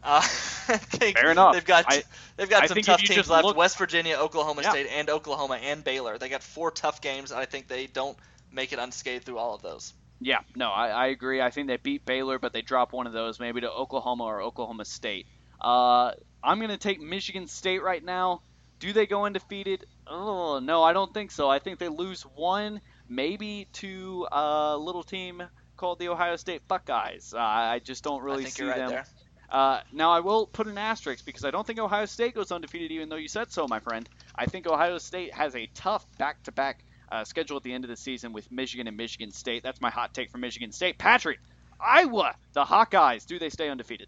[0.03, 1.53] Uh, Fair enough.
[1.53, 2.03] They've got I,
[2.37, 4.71] they've got I some tough teams left: look- West Virginia, Oklahoma Yeah.
[4.71, 6.17] State, and Oklahoma and Baylor.
[6.17, 8.17] They got four tough games, and I think they don't
[8.51, 9.93] make it unscathed through all of those.
[10.21, 11.41] Yeah, no, I, I agree.
[11.41, 14.41] I think they beat Baylor, but they drop one of those, maybe to Oklahoma or
[14.41, 15.25] Oklahoma State.
[15.61, 16.11] Uh,
[16.43, 18.41] I'm going to take Michigan State right now.
[18.79, 19.85] Do they go undefeated?
[20.07, 21.49] Oh, no, I don't think so.
[21.49, 25.41] I think they lose one, maybe to a little team
[25.77, 27.33] called the Ohio State Buckeyes.
[27.33, 28.89] Uh, I just don't really I think see you're right them.
[28.89, 29.05] there.
[29.51, 32.91] Uh, now, I will put an asterisk because I don't think Ohio State goes undefeated,
[32.91, 34.07] even though you said so, my friend.
[34.35, 36.83] I think Ohio State has a tough back to back
[37.23, 39.63] schedule at the end of the season with Michigan and Michigan State.
[39.63, 40.99] That's my hot take for Michigan State.
[40.99, 41.39] Patrick,
[41.79, 44.07] Iowa, the Hawkeyes, do they stay undefeated?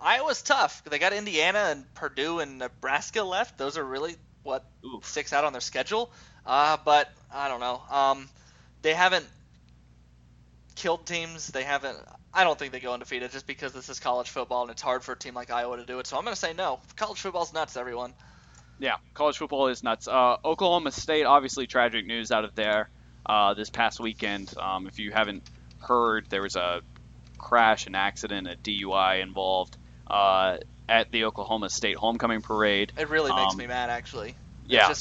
[0.00, 0.82] Iowa's tough.
[0.84, 3.58] They got Indiana and Purdue and Nebraska left.
[3.58, 5.04] Those are really what Oof.
[5.04, 6.10] sticks out on their schedule.
[6.44, 7.82] Uh, but I don't know.
[7.90, 8.28] Um,
[8.82, 9.26] they haven't
[10.74, 11.46] killed teams.
[11.48, 11.98] They haven't.
[12.34, 15.04] I don't think they go undefeated just because this is college football and it's hard
[15.04, 16.06] for a team like Iowa to do it.
[16.06, 16.80] So I'm going to say no.
[16.96, 18.14] College football's nuts, everyone.
[18.78, 20.08] Yeah, college football is nuts.
[20.08, 22.90] Uh, Oklahoma State, obviously, tragic news out of there
[23.26, 24.52] uh, this past weekend.
[24.58, 26.80] Um, if you haven't heard, there was a
[27.38, 29.76] crash, an accident, a DUI involved
[30.08, 30.56] uh,
[30.88, 32.92] at the Oklahoma State homecoming parade.
[32.96, 34.34] It really makes Um, me mad, actually.
[34.68, 34.92] It Yeah,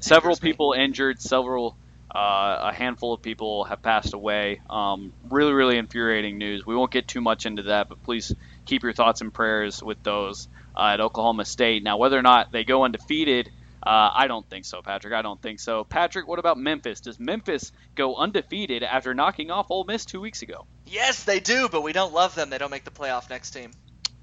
[0.00, 0.50] several angers me.
[0.50, 1.76] people injured, several,
[2.14, 4.60] uh, a handful of people have passed away.
[4.68, 6.66] Um, really, really infuriating news.
[6.66, 8.34] We won't get too much into that, but please
[8.66, 11.82] keep your thoughts and prayers with those uh, at Oklahoma State.
[11.82, 13.50] Now, whether or not they go undefeated,
[13.82, 15.14] uh, I don't think so, Patrick.
[15.14, 15.84] I don't think so.
[15.84, 17.00] Patrick, what about Memphis?
[17.00, 20.66] Does Memphis go undefeated after knocking off Ole Miss two weeks ago?
[20.86, 22.50] Yes, they do, but we don't love them.
[22.50, 23.70] They don't make the playoff next team.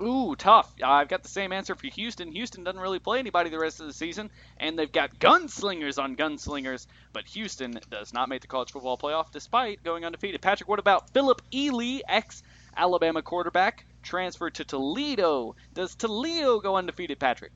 [0.02, 0.72] Ooh, tough.
[0.84, 2.32] I've got the same answer for Houston.
[2.32, 6.16] Houston doesn't really play anybody the rest of the season, and they've got gunslingers on
[6.16, 10.42] gunslingers, but Houston does not make the college football playoff despite going undefeated.
[10.42, 12.44] Patrick, what about Phillip Ely, ex
[12.76, 15.56] Alabama quarterback, transferred to Toledo?
[15.74, 17.52] Does Toledo go undefeated, Patrick?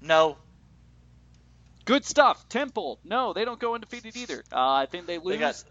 [0.00, 0.38] No,
[1.86, 2.48] Good stuff.
[2.48, 4.42] Temple, no, they don't go undefeated either.
[4.52, 5.64] Uh, I think they lose they got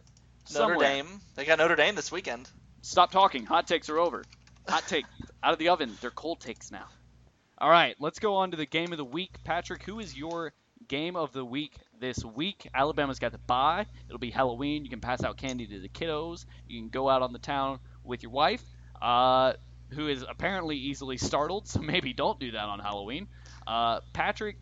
[0.46, 0.78] somewhere.
[0.78, 1.22] Notre Dame.
[1.36, 2.50] They got Notre Dame this weekend.
[2.82, 3.46] Stop talking.
[3.46, 4.24] Hot takes are over.
[4.68, 5.06] Hot take
[5.44, 5.96] out of the oven.
[6.02, 6.88] They're cold takes now.
[7.58, 9.38] All right, let's go on to the game of the week.
[9.44, 10.54] Patrick, who is your
[10.88, 12.68] game of the week this week?
[12.74, 13.86] Alabama's got the bye.
[14.08, 14.84] It'll be Halloween.
[14.84, 16.46] You can pass out candy to the kiddos.
[16.68, 18.64] You can go out on the town with your wife,
[19.02, 19.54] uh,
[19.92, 21.68] who is apparently easily startled.
[21.76, 23.28] So maybe don't do that on Halloween.
[23.66, 24.58] Uh, Patrick,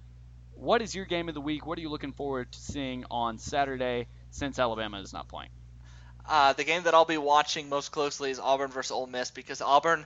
[0.54, 1.66] what is your game of the week?
[1.66, 5.50] What are you looking forward to seeing on Saturday since Alabama is not playing?
[6.28, 9.62] Uh, the game that I'll be watching most closely is Auburn versus Ole Miss because
[9.62, 10.06] Auburn,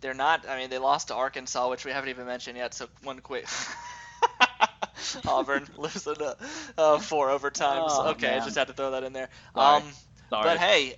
[0.00, 0.48] they're not.
[0.48, 2.74] I mean, they lost to Arkansas, which we haven't even mentioned yet.
[2.74, 3.46] So one quick.
[5.26, 6.36] Auburn losing to
[6.76, 8.00] uh, four overtimes.
[8.00, 9.28] Oh, okay, I just had to throw that in there.
[9.54, 9.82] Sorry.
[9.82, 9.94] Um,
[10.30, 10.52] Sorry.
[10.52, 10.94] but hey,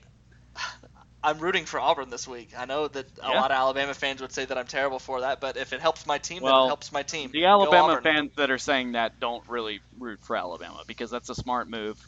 [1.23, 2.53] I'm rooting for Auburn this week.
[2.57, 3.33] I know that a Yeah.
[3.33, 6.07] lot of Alabama fans would say that I'm terrible for that, but if it helps
[6.07, 7.35] my team, then Well, it helps my team.
[7.35, 11.35] The Alabama fans that are saying that don't really root for Alabama because that's a
[11.35, 11.99] smart move.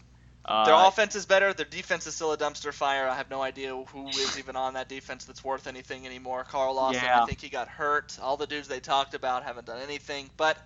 [0.45, 1.53] Uh, Their offense is better.
[1.53, 3.07] Their defense is still a dumpster fire.
[3.09, 6.45] I have no idea who is even on that defense that's worth anything anymore.
[6.45, 7.23] Carl Lawson, Yeah.
[7.23, 8.19] I think he got hurt.
[8.21, 10.31] All the dudes they talked about haven't done anything.
[10.37, 10.59] But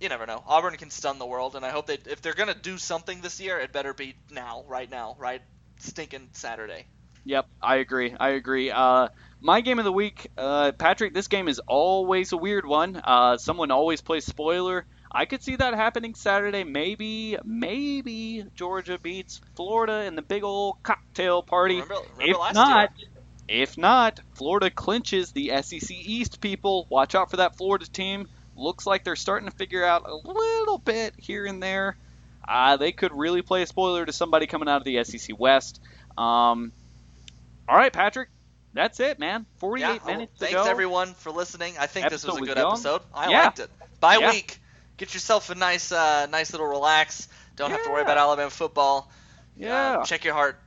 [0.00, 0.42] you never know.
[0.46, 3.38] Auburn can stun the world, and I hope they if they're gonna do something this
[3.40, 5.42] year, it better be now, right now, right
[5.78, 6.86] stinking Saturday.
[7.24, 8.14] Yep, I agree.
[8.18, 8.70] I agree.
[8.70, 9.08] Uh,
[9.40, 11.12] my game of the week, uh, Patrick.
[11.14, 12.96] This game is always a weird one.
[12.96, 14.86] Uh, someone always plays spoiler.
[15.12, 16.62] I could see that happening Saturday.
[16.64, 21.80] Maybe, maybe Georgia beats Florida in the big old cocktail party.
[21.80, 23.08] Remember, remember if not, year?
[23.48, 26.40] if not, Florida clinches the SEC East.
[26.40, 28.28] People, watch out for that Florida team.
[28.54, 31.96] Looks like they're starting to figure out a little bit here and there.
[32.46, 35.80] Uh, they could really play a spoiler to somebody coming out of the SEC West.
[36.16, 36.72] Um,
[37.68, 38.28] all right, Patrick,
[38.74, 39.46] that's it, man.
[39.58, 40.70] 48 Yeah, well, minutes thanks to go.
[40.70, 41.74] everyone for listening.
[41.78, 43.02] I think this was a good episode.
[43.14, 43.44] I Yeah.
[43.44, 43.70] liked it.
[44.00, 44.30] Bye Yeah.
[44.30, 44.60] week.
[45.00, 47.26] Get yourself a nice, uh, nice little relax.
[47.56, 49.10] Don't have to worry about Alabama football.
[49.56, 50.00] Yeah.
[50.00, 50.60] Uh, check your heart.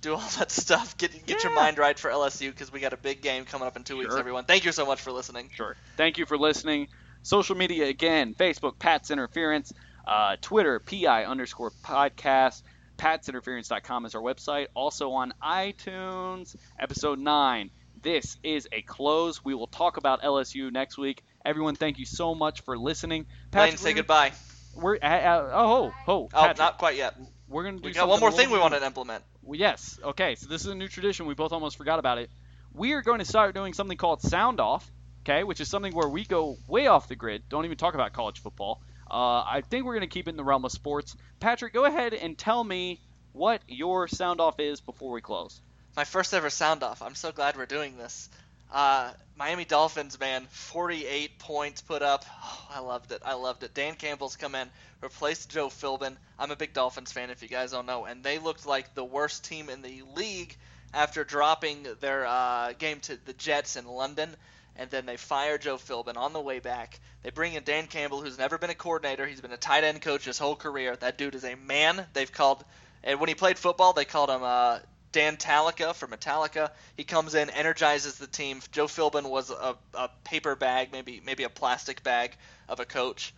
[0.00, 0.96] Do all that stuff.
[0.96, 3.76] Get get your mind right for LSU because we got a big game coming up
[3.76, 4.14] in two weeks.
[4.14, 5.50] Everyone, thank you so much for listening.
[5.54, 5.76] Sure.
[5.98, 6.88] Thank you for listening.
[7.24, 9.70] Social media again: Facebook, Pat's Interference,
[10.08, 12.62] uh, Twitter, PI underscore podcast.
[12.96, 14.68] Pat'sInterference.com is our website.
[14.72, 17.68] Also on iTunes, episode nine.
[18.00, 19.44] This is a close.
[19.44, 21.22] We will talk about LSU next week.
[21.44, 23.22] Everyone, thank you so much for listening.
[23.22, 24.32] Lane, Patrick, say we're- goodbye.
[24.76, 27.14] We're uh, uh, oh oh, Oh, Patrick, not quite yet.
[27.46, 29.22] we're gonna do We got one more thing we want to implement.
[29.42, 30.00] Well, yes.
[30.02, 31.26] Okay, so this is a new tradition.
[31.26, 32.30] We both almost forgot about it.
[32.72, 34.90] We are going to start doing something called Sound Off,
[35.22, 37.44] okay, which is something where we go way off the grid.
[37.48, 38.80] Don't even talk about college football.
[39.08, 41.14] Uh, I think we're going to keep it in the realm of sports.
[41.38, 43.00] Patrick, go ahead and tell me
[43.32, 45.60] what your sound off is before we close.
[45.96, 47.00] My first ever sound off.
[47.00, 48.28] I'm so glad we're doing this.
[48.72, 52.24] Uh, Miami Dolphins, man, 48 points put up.
[52.28, 53.22] Oh, I loved it.
[53.24, 53.74] I loved it.
[53.74, 54.70] Dan Campbell's come in,
[55.00, 56.16] replaced Joe Philbin.
[56.38, 59.04] I'm a big Dolphins fan, if you guys don't know, and they looked like the
[59.04, 60.56] worst team in the league
[60.92, 64.34] after dropping their uh, game to the Jets in London.
[64.76, 66.98] And then they fire Joe Philbin on the way back.
[67.22, 69.24] They bring in Dan Campbell, who's never been a coordinator.
[69.24, 70.96] He's been a tight end coach his whole career.
[70.96, 72.04] That dude is a man.
[72.12, 72.64] They've called,
[73.04, 74.80] and when he played football, they called him uh,
[75.14, 76.70] Dan Talica for Metallica.
[76.96, 78.60] He comes in, energizes the team.
[78.72, 82.36] Joe Philbin was a, a paper bag, maybe maybe a plastic bag
[82.68, 83.32] of a coach.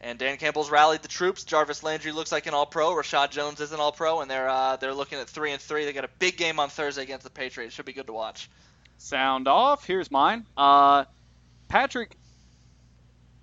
[0.00, 1.42] And Dan Campbell's rallied the troops.
[1.42, 2.90] Jarvis Landry looks like an All-Pro.
[2.92, 5.84] Reshad Jones is an All-Pro, and they're uh, they're looking at three and three.
[5.84, 7.74] They got a big game on Thursday against the Patriots.
[7.74, 8.48] Should be good to watch.
[8.98, 9.84] Sound off.
[9.84, 10.46] Here's mine.
[10.56, 11.06] Uh,
[11.66, 12.16] Patrick,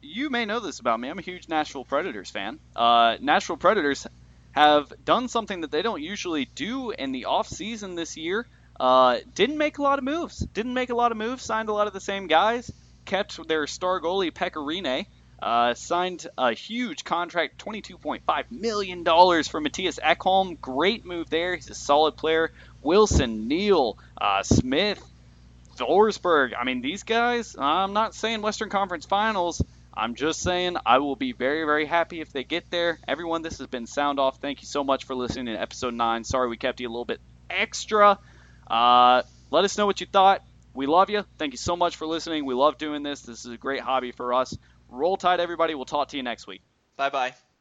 [0.02, 1.10] you may know this about me.
[1.10, 2.60] I'm a huge Nashville Predators fan.
[2.76, 4.08] Uh, Nashville Predators
[4.54, 8.48] have done something that they don't usually do in the off season this year.
[8.80, 10.40] Uh, didn't make a lot of moves.
[10.40, 11.44] Didn't make a lot of moves.
[11.44, 12.72] Signed a lot of the same guys.
[13.06, 15.06] Kept their star goalie Pekka Rinne.
[15.42, 20.60] Uh, signed a huge contract, $22.5 million for Mattias Ekholm.
[20.62, 21.56] Great move there.
[21.56, 22.52] He's a solid player.
[22.82, 25.04] Wilson, Neal, uh, Smith,
[25.76, 26.54] Forsberg.
[26.58, 29.62] I mean, these guys, I'm not saying Western Conference Finals,
[29.96, 33.00] I'm just saying I will be very, very happy if they get there.
[33.08, 34.38] Everyone, this has been Sound Off.
[34.38, 36.24] Thank you so much for listening to episode 9.
[36.24, 38.18] Sorry we kept you a little bit extra.
[38.68, 39.22] Uh,
[39.52, 40.42] let us know what you thought.
[40.74, 41.24] We love you.
[41.38, 42.46] Thank you so much for listening.
[42.46, 43.22] We love doing this.
[43.22, 44.58] This is a great hobby for us.
[44.90, 45.76] Roll Tide, everybody.
[45.76, 46.62] We'll talk to you next week.
[46.98, 47.53] Bye bye.